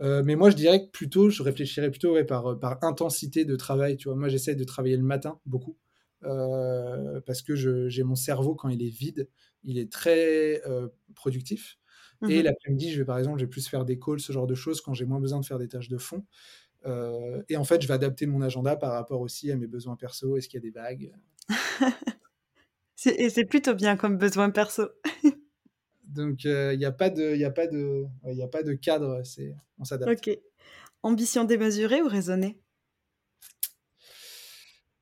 [0.00, 3.56] Heu, mais moi, je dirais que plutôt, je réfléchirais plutôt, ouais, par, par intensité de
[3.56, 4.16] travail, tu vois?
[4.16, 5.78] Moi, j'essaie de travailler le matin beaucoup,
[6.24, 9.28] heu, parce que je j'ai mon cerveau quand il est vide,
[9.64, 11.78] il est très, heu, productif
[12.26, 14.46] et Mmh l'après-midi, je vais, par exemple, je vais plus faire des calls, ce genre
[14.46, 16.24] de choses, quand j'ai moins besoin de faire des tâches de fond,
[17.48, 20.36] et en fait, je vais adapter mon agenda par rapport aussi à mes besoins perso.
[20.36, 21.12] Est-ce qu'il y a des vagues?
[22.96, 24.90] C'est et c'est plutôt bien comme besoin perso.
[26.14, 28.62] Donc il y a pas de il y a pas de ouais, y a pas
[28.62, 30.26] de cadre, c'est on s'adapte.
[30.26, 30.38] OK.
[31.02, 32.58] Ambition démesurée ou raisonnée?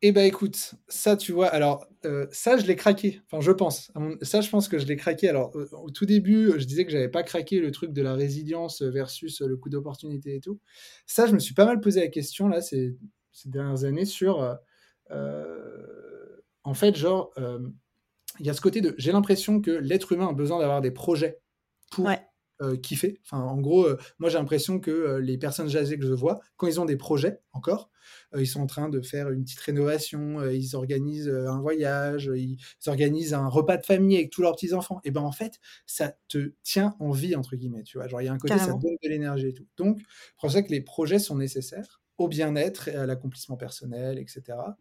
[0.00, 3.20] Eh ben, écoute, ça, tu vois, alors, heu, ça, je l'ai craqué.
[3.26, 3.90] Enfin, je pense.
[4.22, 5.28] Ça, je pense que je l'ai craqué.
[5.28, 8.14] Alors, heu, au tout début, je disais que j'avais pas craqué le truc de la
[8.14, 10.60] résilience, versus, le coût d'opportunité et tout.
[11.06, 12.96] Ça, je me suis pas mal posé la question, là, ces
[13.32, 14.40] ces dernières années sur,
[15.10, 17.32] heu, en fait, genre,
[18.40, 20.90] il y a ce côté de j'ai l'impression que l'être humain a besoin d'avoir des
[20.90, 21.40] projets
[21.90, 22.28] pour, Ouais,
[22.62, 23.20] heu, kiffer.
[23.24, 26.40] Enfin, en gros, heu, moi, j'ai l'impression que, heu, les personnes âgées que je vois,
[26.56, 27.90] quand ils ont des projets encore,
[28.36, 32.88] ils sont en train de faire une petite rénovation, ils organisent, un voyage, ils ils
[32.90, 36.14] organisent un repas de famille avec tous leurs petits enfants et ben, en fait, ça
[36.28, 38.08] te «tient en vie» entre guillemets, tu vois?
[38.08, 39.66] Genre, il y a un côté, ça donne de l'énergie et tout.
[39.76, 40.00] Donc,
[40.40, 44.76] pour ça que les projets sont nécessaires au bien-être et à l'accomplissement personnel et cetera.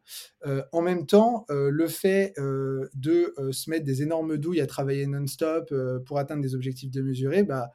[0.46, 4.68] Heu, en même temps, heu, le fait, heu, de, se mettre des énormes douilles à
[4.68, 5.74] travailler non-stop,
[6.06, 7.72] pour atteindre des objectifs démesurés, bah,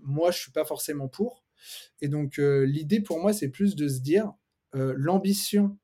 [0.00, 1.44] moi, je suis pas forcément pour
[2.00, 4.32] et donc l'idée pour moi, c'est plus de se dire,
[4.74, 5.78] l'ambition,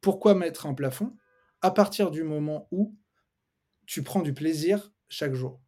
[0.00, 1.16] pourquoi mettre un plafond?
[1.62, 2.94] À partir du moment où
[3.86, 5.60] tu prends du plaisir chaque jour,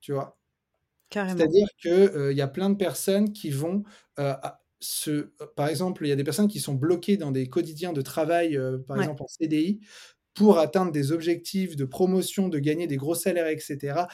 [0.00, 0.38] tu vois?
[1.26, 1.88] C'est-à-dire que,
[2.28, 3.82] heu, il y a plein de personnes qui vont,
[4.16, 7.92] à se par exemple, il y a des personnes qui sont bloquées dans des quotidiens
[7.92, 9.80] de travail, par Ouais, exemple en CDI,
[10.34, 14.08] pour atteindre des objectifs de promotion, de gagner des gros salaires et cetera,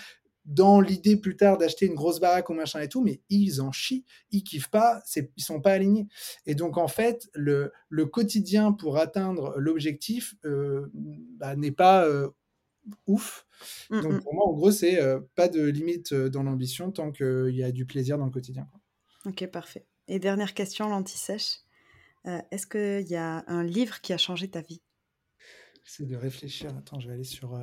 [0.45, 3.71] dans l'idée plus tard d'acheter une grosse baraque ou machin et tout, mais ils en
[3.73, 5.03] chient, ils kiffent pas,
[5.37, 6.09] ils sont pas alignés.
[6.47, 12.07] Et donc en fait, le le quotidien pour atteindre l'objectif, bah, n'est pas,
[13.07, 13.47] ouf.
[13.91, 14.23] mmh Donc mh.
[14.23, 17.63] pour moi, en gros, c'est, heu, pas de limite, heu, dans l'ambition tant qu'il y
[17.65, 18.81] a du plaisir dans le quotidien, quoi.
[19.27, 19.87] OK, parfait.
[20.09, 21.59] Et dernière question, l'anti-sèche.
[22.27, 24.83] Heu, est-ce qu'il y a un livre qui a changé ta vie?
[25.85, 27.55] J'essaie de réfléchir, attends, je vais aller sur,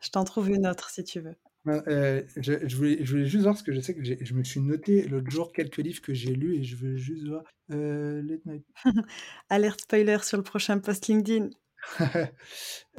[0.00, 1.34] Je t'en trouve une autre si tu veux.
[1.66, 4.44] Heu, je je voulais je voulais juste voir parce que je sais que je me
[4.44, 8.64] suis noté l'autre jour quelques livres que j'ai lus et je veux juste voir, my
[9.50, 11.50] Alerte spoiler sur le prochain post LinkedIn.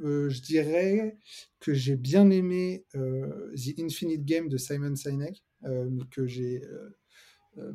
[0.02, 1.18] Heu, je dirais
[1.60, 6.62] que j'ai bien aimé, heu, The Infinite Game de Simon Sinek, hem, que j'ai,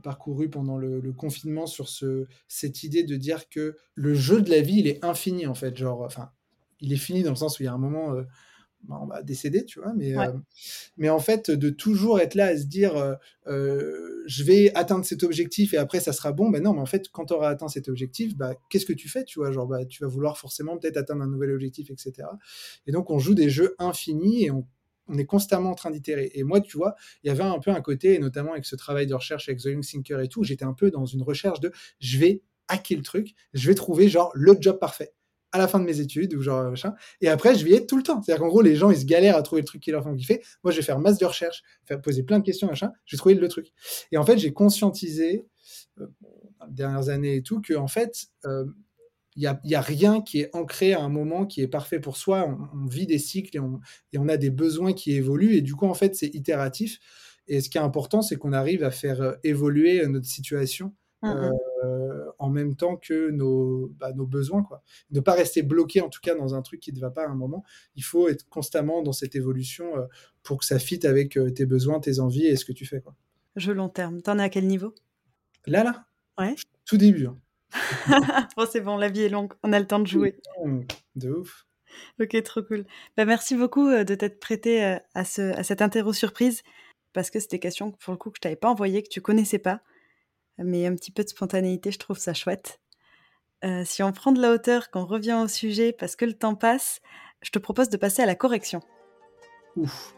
[0.03, 4.61] parcouru pendant le confinement sur ce cette idée de dire que le jeu de la
[4.61, 6.31] vie, il est infini en fait, genre, enfin,
[6.81, 8.15] il est fini dans le sens où il y a un moment,
[8.89, 9.93] on va décéder, tu vois.
[9.95, 10.15] Mais,
[10.97, 13.17] mais en fait, de toujours être là à se dire,
[13.47, 16.51] je vais atteindre cet objectif et après ça sera bon.
[16.51, 19.09] Ben non, mais en fait, quand tu auras atteint cet objectif, bah, qu'est-ce que tu
[19.09, 22.29] fais, tu vois Genre, bah, tu vas vouloir forcément peut-être atteindre un nouvel objectif, etc.
[22.87, 24.67] Et donc, on joue des jeux infinis et on
[25.11, 26.31] on est constamment en train d'itérer.
[26.35, 29.07] Et moi, tu vois, il y avait un peu un côté, notamment avec ce travail
[29.07, 31.73] de recherche avec The Young Thinker et tout, j'étais un peu dans une recherche de
[31.99, 35.13] je vais hacker le truc, je vais trouver genre le job parfait
[35.53, 36.95] à la fin de mes études ou genre machin.
[37.21, 38.23] Et après, je vais y être tout le temps.
[38.23, 40.15] C'est-à-dire qu'en gros, les gens, ils se galèrent à trouver le truc qui leur font
[40.15, 40.43] kiffer.
[40.63, 42.93] Moi, je vais faire masse de recherche, faire poser plein de questions, machin.
[43.05, 43.73] Je vais trouver le truc.
[44.13, 45.47] Et en fait, j'ai conscientisé,
[46.01, 46.07] euh,
[46.69, 48.65] les dernières années et tout, que en fait, euh,
[49.37, 52.17] il n'y a, a, rien qui est ancré à un moment qui est parfait pour
[52.17, 52.59] soi.
[52.75, 53.81] On, vit des cycles et on,
[54.13, 55.55] et on, a des besoins qui évoluent.
[55.55, 56.99] Et du coup, en fait, c'est itératif.
[57.47, 61.51] Et ce qui est important, c'est qu'on arrive à faire euh, évoluer notre situation mmh
[61.83, 64.63] euh, en même temps que nos, bah, nos besoins.
[64.63, 64.83] Quoi.
[65.11, 67.29] Ne pas rester bloqué, en tout cas, dans un truc qui ne va pas à
[67.29, 67.65] un moment.
[67.95, 70.07] Il faut être constamment dans cette évolution euh,
[70.43, 73.01] pour que ça fitte avec tes besoins, tes envies et ce que tu fais.
[73.01, 73.15] Quoi.
[73.57, 74.23] Je long terme.
[74.23, 74.95] T'en es à quel niveau?
[75.67, 76.07] Là, là?
[76.39, 76.55] Ouais.
[76.87, 77.27] Tout début.
[77.27, 77.39] Hein.
[78.57, 80.37] bon, c'est bon, la vie est longue, on a le temps de jouer.
[81.15, 81.67] De ouf.
[82.21, 82.85] Ok, trop cool.
[83.17, 86.63] Bah, merci beaucoup euh, de t'être prêté euh, à, ce, à cette interro surprise,
[87.13, 89.21] parce que c'était des questions pour le coup que je t'avais pas envoyées, que tu
[89.21, 89.81] connaissais pas.
[90.63, 92.81] Mais un petit peu de spontanéité, je trouve ça chouette.
[93.65, 96.55] Euh, si on prend de la hauteur, qu'on revient au sujet, parce que le temps
[96.55, 97.01] passe,
[97.43, 98.81] je te propose de passer à la correction.
[99.77, 100.15] Ouf.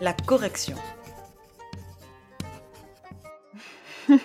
[0.00, 0.76] La correction.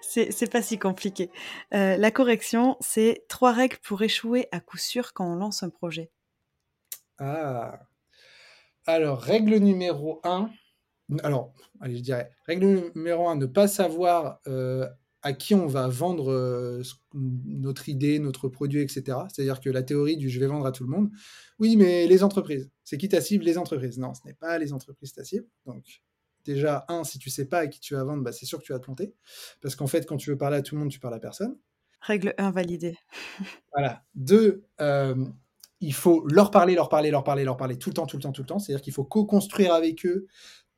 [0.00, 1.30] c'est pas si compliqué.
[1.74, 5.70] Euh, la correction, c'est trois règles pour échouer à coup sûr quand on lance un
[5.70, 6.10] projet.
[7.18, 7.80] Ah.
[8.86, 10.50] Alors, règle numéro un.
[11.22, 12.30] Alors, allez, je dirais.
[12.46, 14.86] Règle numéro un, ne pas savoir euh,
[15.22, 16.82] à qui on va vendre euh,
[17.14, 19.18] notre idée, notre produit, etc.
[19.28, 21.10] C'est-à-dire que la théorie du je vais vendre à tout le monde.
[21.58, 22.70] Oui, mais les entreprises.
[22.84, 23.44] C'est qui ta cible?
[23.44, 23.98] Les entreprises.
[23.98, 25.46] Non, ce n'est pas les entreprises ta cible.
[25.66, 26.02] Donc,
[26.44, 28.64] déjà, un, si tu sais pas à qui tu vas vendre, bah, c'est sûr que
[28.64, 29.14] tu vas te planter.
[29.60, 31.56] Parce qu'en fait, quand tu veux parler à tout le monde, tu parles à personne.
[32.00, 32.96] Règle 1 validée.
[33.72, 34.02] voilà.
[34.14, 35.14] Deux, euh,
[35.80, 38.22] il faut leur parler, leur parler, leur parler, leur parler tout le temps, tout le
[38.22, 38.58] temps, tout le temps.
[38.58, 40.26] C'est-à-dire qu'il faut co-construire avec eux,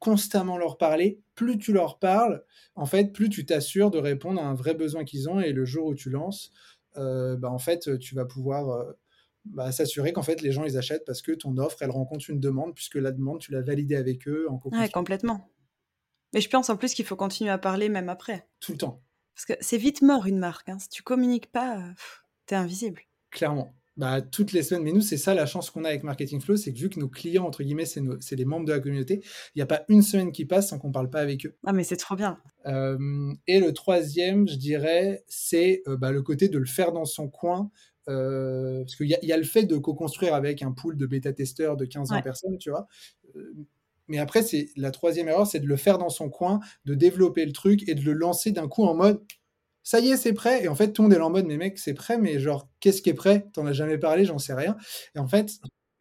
[0.03, 1.21] constamment leur parler.
[1.37, 2.43] Plus tu leur parles,
[2.75, 5.39] en fait, plus tu t'assures de répondre à un vrai besoin qu'ils ont.
[5.39, 6.51] Et le jour où tu lances,
[6.97, 8.93] euh, bah, en fait, tu vas pouvoir euh,
[9.45, 12.41] bah, s'assurer qu'en fait les gens ils achètent parce que ton offre elle rencontre une
[12.41, 15.49] demande puisque la demande tu l'as validée avec eux en Ouais, complètement.
[16.33, 18.49] Mais je pense en plus qu'il faut continuer à parler même après.
[18.61, 19.03] Tout le temps.
[19.35, 20.69] Parce que c'est vite mort une marque.
[20.69, 20.79] Hein.
[20.79, 22.05] Si tu communiques pas, tu
[22.47, 23.03] t'es invisible.
[23.31, 23.75] Clairement.
[23.99, 24.85] Bah, toutes les semaines.
[24.85, 26.99] Mais nous, c'est ça la chance qu'on a avec Marketing Flow, c'est que vu que
[26.99, 28.01] nos clients, entre guillemets, c'est,
[28.37, 29.21] les membres de la communauté,
[29.55, 31.57] il n'y a pas une semaine qui passe sans qu'on ne parle pas avec eux.
[31.67, 32.39] Ah, mais c'est trop bien.
[32.67, 37.05] Euh, et le troisième, je dirais, c'est euh, bah, le côté de le faire dans
[37.05, 37.71] son coin.
[38.09, 41.77] Euh, parce qu'il y, y, a le fait de co-construire avec un pool de bêta-testeurs
[41.77, 42.23] de 15 ouais.
[42.23, 42.89] personnes, tu vois.
[44.09, 47.47] Mais après, c'est la troisième erreur, c'est de le faire dans son coin, de développer
[47.47, 49.23] le truc et de le lancer d'un coup en mode
[49.83, 50.65] ça y est, c'est prêt.
[50.65, 52.69] Et en fait, tout le monde est en mode mais mec, c'est prêt, mais genre,
[52.81, 53.47] qu'est-ce qui est prêt?
[53.53, 54.77] T'en as jamais parlé, j'en sais rien.
[55.15, 55.53] Et en fait,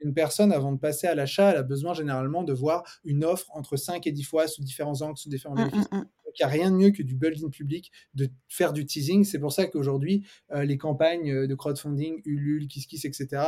[0.01, 3.47] une personne, avant de passer à l'achat, elle a besoin généralement de voir une offre
[3.55, 5.85] entre 5 et 10 fois sous différents angles, sous différents Mmh, bénéfices.
[5.91, 6.05] mmh, mmh.
[6.31, 9.25] Donc, il n'y a rien de mieux que du building public, de faire du teasing.
[9.25, 13.43] C'est pour ça qu'aujourd'hui, euh, les campagnes euh, de crowdfunding, Ulule, KissKiss, etc.,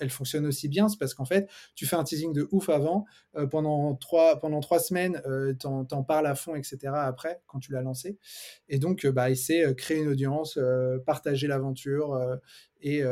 [0.00, 0.88] elles, fonctionnent aussi bien.
[0.88, 3.06] C'est parce qu'en fait, tu fais un teasing de ouf avant,
[3.36, 8.18] euh, pendant, trois, semaines, euh, t'en, parles à fond, etc., après, quand tu l'as lancé.
[8.68, 10.58] Et donc, bah, euh, créer une audience,
[11.06, 12.18] partager l'aventure
[12.80, 13.02] et,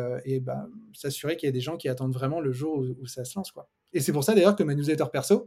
[0.40, 3.38] bah, s'assurer qu'il y a des gens qui attendent vraiment le jour où, ça se
[3.38, 3.52] lance.
[3.52, 3.70] Quoi.
[3.92, 5.46] Et c'est pour ça d'ailleurs que ma newsletter perso,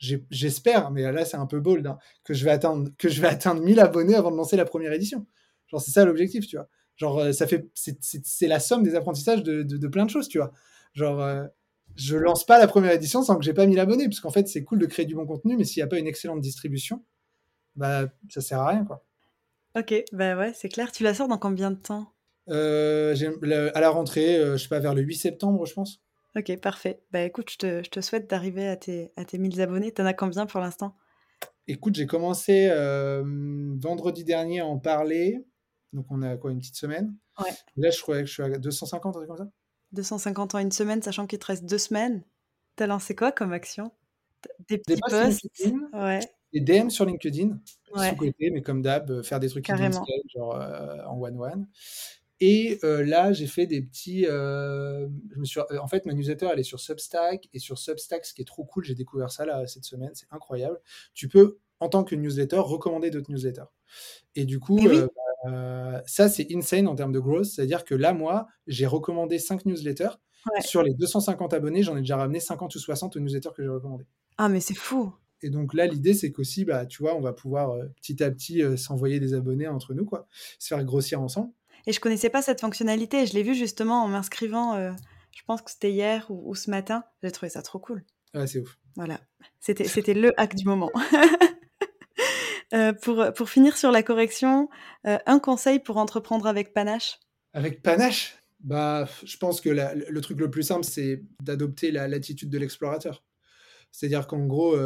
[0.00, 3.28] j'espère, mais là c'est un peu bold, hein, que, je vais atteindre, que je vais
[3.28, 5.26] atteindre 1000 abonnés avant de lancer la première édition.
[5.68, 6.68] Genre, c'est ça l'objectif, tu vois.
[6.96, 10.28] Genre, euh, ça fait, c'est, la somme des apprentissages de, de- de plein de choses,
[10.28, 10.52] tu vois.
[10.94, 11.46] Genre, euh,
[11.96, 14.48] je lance pas la première édition sans que j'ai pas 1000 abonnés, parce qu'en fait,
[14.48, 17.04] c'est cool de créer du bon contenu, mais s'il n'y a pas une excellente distribution,
[17.76, 19.04] bah, ça sert à rien, quoi.
[19.78, 20.90] Ok, bah ouais, c'est clair.
[20.90, 22.12] Tu la sors dans combien de temps?
[22.48, 26.02] Euh, le- à la rentrée, euh, je sais pas, vers le 8 septembre, je pense.
[26.36, 27.02] Ok, parfait.
[27.10, 29.92] Bah écoute, je te, je te souhaite d'arriver à tes, à tes 1000 abonnés.
[29.92, 30.96] T'en as combien pour l'instant?
[31.66, 33.22] Écoute, j'ai commencé euh,
[33.78, 35.44] vendredi dernier à en parler.
[35.92, 37.16] Donc, on a quoi, une petite semaine?
[37.38, 37.50] Ouais.
[37.76, 39.50] Là, je crois que je suis à 250, un truc comme ça.
[39.92, 42.22] 250 en une semaine, sachant qu'il te reste deux semaines.
[42.76, 43.90] T'as lancé quoi comme action?
[44.68, 45.74] Des Des petits posts sur posts?
[45.92, 46.20] Ouais,
[46.52, 47.58] des DM sur LinkedIn,
[47.94, 50.04] ouais, sous-côté, mais comme d'hab, euh, faire des trucs carrément.
[50.34, 51.68] genre euh, en one-one.
[52.40, 54.26] Et euh, là, j'ai fait des petits.
[54.26, 57.48] euh, je me suis, en fait, ma newsletter, elle est sur Substack.
[57.52, 60.26] Et sur Substack, ce qui est trop cool, j'ai découvert ça là cette semaine, c'est
[60.30, 60.80] incroyable.
[61.12, 63.68] Tu peux, en tant que newsletter, recommander d'autres newsletters.
[64.36, 65.00] Et du coup, Et oui,
[65.46, 67.44] euh, bah, ça, c'est insane en termes de growth.
[67.44, 70.16] C'est-à-dire que là, moi, j'ai recommandé cinq newsletters.
[70.60, 73.68] Sur les 250 abonnés, j'en ai déjà ramené 50 ou 60 aux newsletters que j'ai
[73.68, 74.06] recommandés.
[74.38, 75.12] Ah, mais c'est fou.
[75.42, 78.30] Et donc là, l'idée, c'est qu'aussi, bah, tu vois, on va pouvoir euh, petit à
[78.30, 80.26] petit euh, s'envoyer des abonnés entre nous, quoi,
[80.58, 81.52] se faire grossir ensemble.
[81.86, 83.26] Et je connaissais pas cette fonctionnalité.
[83.26, 84.92] Je l'ai vu justement en m'inscrivant, euh,
[85.32, 87.04] je pense que c'était hier ou, ce matin.
[87.22, 88.04] J'ai trouvé ça trop cool.
[88.34, 88.78] Ouais, c'est ouf.
[88.96, 89.20] Voilà.
[89.60, 90.90] C'était, c'était le hack du moment.
[93.02, 94.68] pour, pour finir sur la correction,
[95.04, 97.18] un conseil pour entreprendre avec panache?
[97.54, 98.36] Avec panache?
[98.60, 103.24] Bah, je pense que le truc le plus simple, c'est d'adopter l'attitude de l'explorateur.
[103.90, 104.76] C'est-à-dire qu'en gros,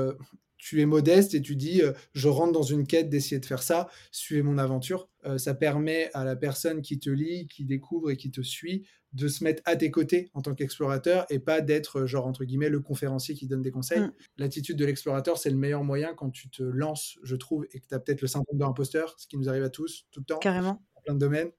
[0.65, 1.83] tu es modeste et tu dis
[2.15, 5.11] je rentre dans une quête d'essayer de faire ça, suivez mon aventure.
[5.37, 9.29] ça permet à la personne qui te lit, qui découvre et qui te suit de
[9.29, 12.81] se mettre à tes côtés en tant qu'explorateur et pas d'être genre entre guillemets le
[12.81, 14.01] conférencier qui donne des conseils.
[14.01, 14.13] Mmh.
[14.39, 17.87] L'attitude de l'explorateur, c'est le meilleur moyen quand tu te lances, je trouve, et que
[17.87, 20.25] tu as peut-être le syndrome de l'imposteur, ce qui nous arrive à tous tout le
[20.25, 20.39] temps.
[20.39, 20.83] Carrément.
[20.97, 21.51] Dans plein de domaines,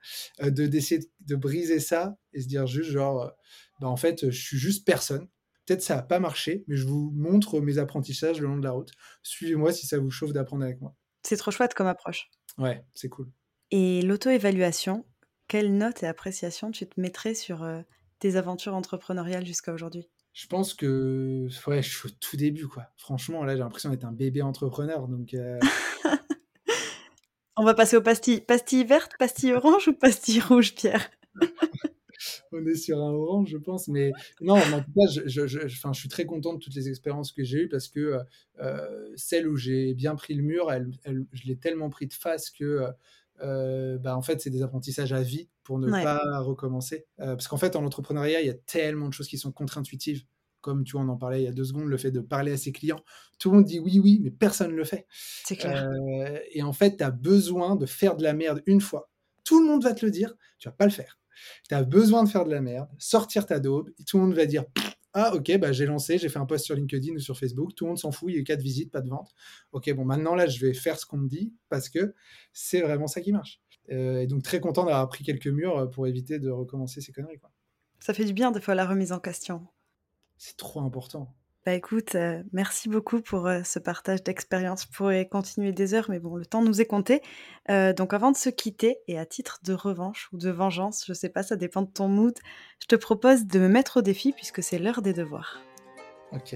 [0.41, 3.31] de d'essayer de briser ça et se dire juste genre
[3.79, 5.27] bah, en fait, je suis juste personne
[5.65, 8.71] Peut-être ça n'a pas marché, mais je vous montre mes apprentissages le long de la
[8.71, 8.91] route.
[9.23, 10.95] Suivez-moi si ça vous chauffe d'apprendre avec moi.
[11.23, 12.29] C'est trop chouette comme approche.
[12.57, 13.31] Ouais, c'est cool.
[13.71, 15.05] Et l'auto-évaluation,
[15.47, 17.81] quelle note et appréciation tu te mettrais sur euh,
[18.19, 20.07] tes aventures entrepreneuriales jusqu'à aujourd'hui?
[20.33, 22.87] Je pense que ouais, je suis au tout début, quoi.
[22.97, 25.33] Franchement, là, j'ai l'impression d'être un bébé entrepreneur, donc.
[25.33, 25.59] Euh
[27.57, 28.41] On va passer aux pastilles.
[28.41, 31.09] Pastilles vertes, pastilles orange ou pastilles rouges, Pierre?
[32.51, 33.87] on est sur un orange, je pense.
[33.87, 34.11] Mais
[34.41, 37.43] non, en tout cas, je, je, je, suis très content de toutes les expériences que
[37.43, 38.19] j'ai eues parce que
[38.59, 40.89] euh, celle où j'ai bien pris le mur, elle,
[41.33, 42.87] je l'ai tellement pris de face que.
[43.41, 47.05] Euh, bah, en fait, c'est des apprentissages à vie pour ne pas recommencer.
[47.19, 50.23] Euh, parce qu'en fait, en entrepreneuriat, il y a tellement de choses qui sont contre-intuitives.
[50.61, 52.51] Comme tu vois, on en parlait il y a deux secondes, le fait de parler
[52.51, 53.01] à ses clients.
[53.37, 55.05] Tout le monde dit oui, oui, mais personne ne le fait.
[55.11, 55.91] C'est clair.
[56.53, 59.11] et en fait, tu as besoin de faire de la merde une fois.
[59.43, 61.19] Tout le monde va te le dire, tu vas pas le faire
[61.67, 64.33] tu as besoin de faire de la merde, sortir ta daube, et tout le monde
[64.35, 64.65] va dire
[65.13, 67.85] Ah, ok, bah, j'ai lancé, j'ai fait un post sur LinkedIn ou sur Facebook, tout
[67.85, 69.33] le monde s'en fout, il y a eu quatre visites, pas de vente.
[69.71, 72.13] Ok, bon, maintenant là, je vais faire ce qu'on me dit parce que
[72.53, 73.61] c'est vraiment ça qui marche.
[73.91, 77.11] Euh, et donc, très content d'avoir pris quelques murs euh, pour éviter de recommencer ces
[77.11, 77.39] conneries.
[77.39, 77.51] Quoi.
[77.99, 79.67] Ça fait du bien, des fois, la remise en question.
[80.37, 81.33] C'est trop important.
[81.65, 84.83] Bah écoute, euh, merci beaucoup pour euh, ce partage d'expérience.
[84.83, 87.23] Je pourrais continuer des heures, mais bon, le temps nous est compté.
[87.71, 91.13] Euh, donc avant de se quitter, et à titre de revanche ou de vengeance, je
[91.13, 92.37] sais pas, ça dépend de ton mood,
[92.79, 95.59] je te propose de me mettre au défi puisque c'est l'heure des devoirs.
[96.33, 96.55] Ok.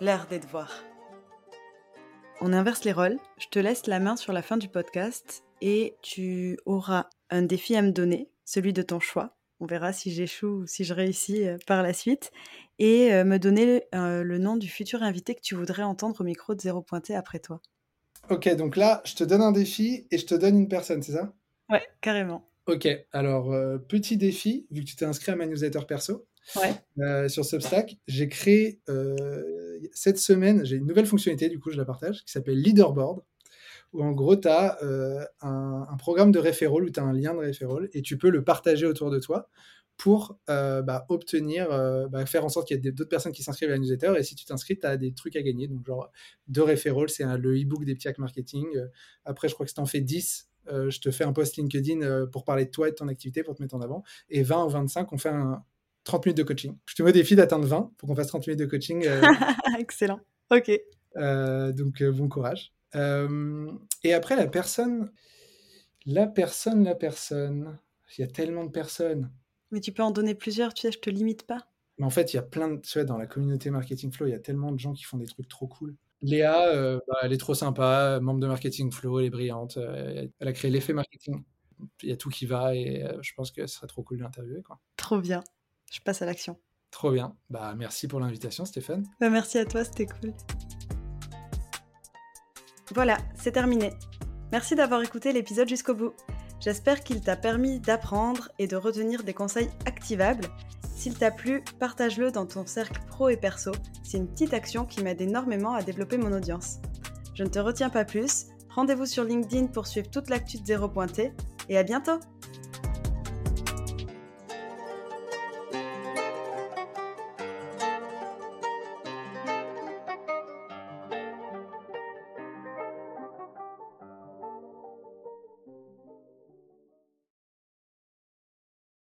[0.00, 0.84] L'heure des devoirs.
[2.40, 3.18] On inverse les rôles.
[3.38, 7.74] Je te laisse la main sur la fin du podcast et tu auras un défi
[7.74, 11.46] à me donner, celui de ton choix on verra si j'échoue ou si je réussis
[11.46, 12.32] euh, par la suite.
[12.80, 16.24] Et euh, me donner euh, le nom du futur invité que tu voudrais entendre au
[16.24, 17.60] micro de Zéro Pointé après toi.
[18.28, 21.12] Ok, donc là, je te donne un défi et je te donne une personne, c'est
[21.12, 21.32] ça?
[21.70, 22.48] Ouais, carrément.
[22.66, 23.52] Ok, alors
[23.88, 27.28] petit défi, vu que tu t'es inscrit à ma newsletter perso ouais.
[27.28, 28.80] sur Substack, j'ai créé
[29.92, 33.24] cette semaine, j'ai une nouvelle fonctionnalité, du coup je la partage, qui s'appelle Leaderboard
[33.92, 37.34] où en gros, tu as euh, un, programme de referral, où tu as un lien
[37.34, 39.48] de referral, et tu peux le partager autour de toi
[39.98, 43.42] pour euh, bah, obtenir, euh, bah, faire en sorte qu'il y ait d'autres personnes qui
[43.42, 44.14] s'inscrivent à la newsletter.
[44.18, 45.68] Et si tu t'inscris, tu as des trucs à gagner.
[45.68, 46.10] Donc, genre,
[46.48, 48.66] deux referrals, c'est le e-book des petits hacks marketing.
[49.24, 52.26] après, je crois que si tu en fais 10, je te fais un post LinkedIn
[52.32, 54.02] pour parler de toi et de ton activité, pour te mettre en avant.
[54.30, 55.62] Et 20 ou 25, on fait un
[56.04, 56.76] 30 minutes de coaching.
[56.86, 59.06] Je te mets au défi d'atteindre 20 pour qu'on fasse 30 minutes de coaching.
[59.78, 60.20] Excellent.
[60.50, 60.70] Ok.
[61.14, 62.72] donc, bon courage.
[62.94, 63.70] Euh,
[64.02, 65.12] et après, la personne,
[66.06, 67.78] la personne, la personne,
[68.16, 69.30] il y a tellement de personnes.
[69.70, 71.68] Mais tu peux en donner plusieurs, tu sais, je te limite pas.
[71.98, 74.26] Mais en fait, il y a plein de, tu vois, dans la communauté Marketing Flow,
[74.26, 75.96] il y a tellement de gens qui font des trucs trop cool.
[76.20, 80.26] Léa, euh, bah, elle est trop sympa, membre de Marketing Flow, elle est brillante, euh,
[80.38, 81.42] elle a créé l'effet marketing.
[82.02, 84.22] Il y a tout qui va et je pense que ce serait trop cool de
[84.22, 84.62] l'interviewer.
[84.96, 85.42] Trop bien.
[85.90, 86.56] Je passe à l'action.
[86.92, 87.34] Trop bien.
[87.50, 89.04] Bah, merci pour l'invitation, Stéphane.
[89.18, 90.32] Bah, merci à toi, c'était cool.
[92.94, 93.92] Voilà, c'est terminé.
[94.50, 96.12] Merci d'avoir écouté l'épisode jusqu'au bout.
[96.60, 100.46] J'espère qu'il t'a permis d'apprendre et de retenir des conseils activables.
[100.94, 103.72] S'il t'a plu, partage-le dans ton cercle pro et perso.
[104.04, 106.78] C'est une petite action qui m'aide énormément à développer mon audience.
[107.34, 108.46] Je ne te retiens pas plus.
[108.74, 111.32] Rendez-vous sur LinkedIn pour suivre toute l'actu de Zéro Pointé
[111.68, 112.20] et à bientôt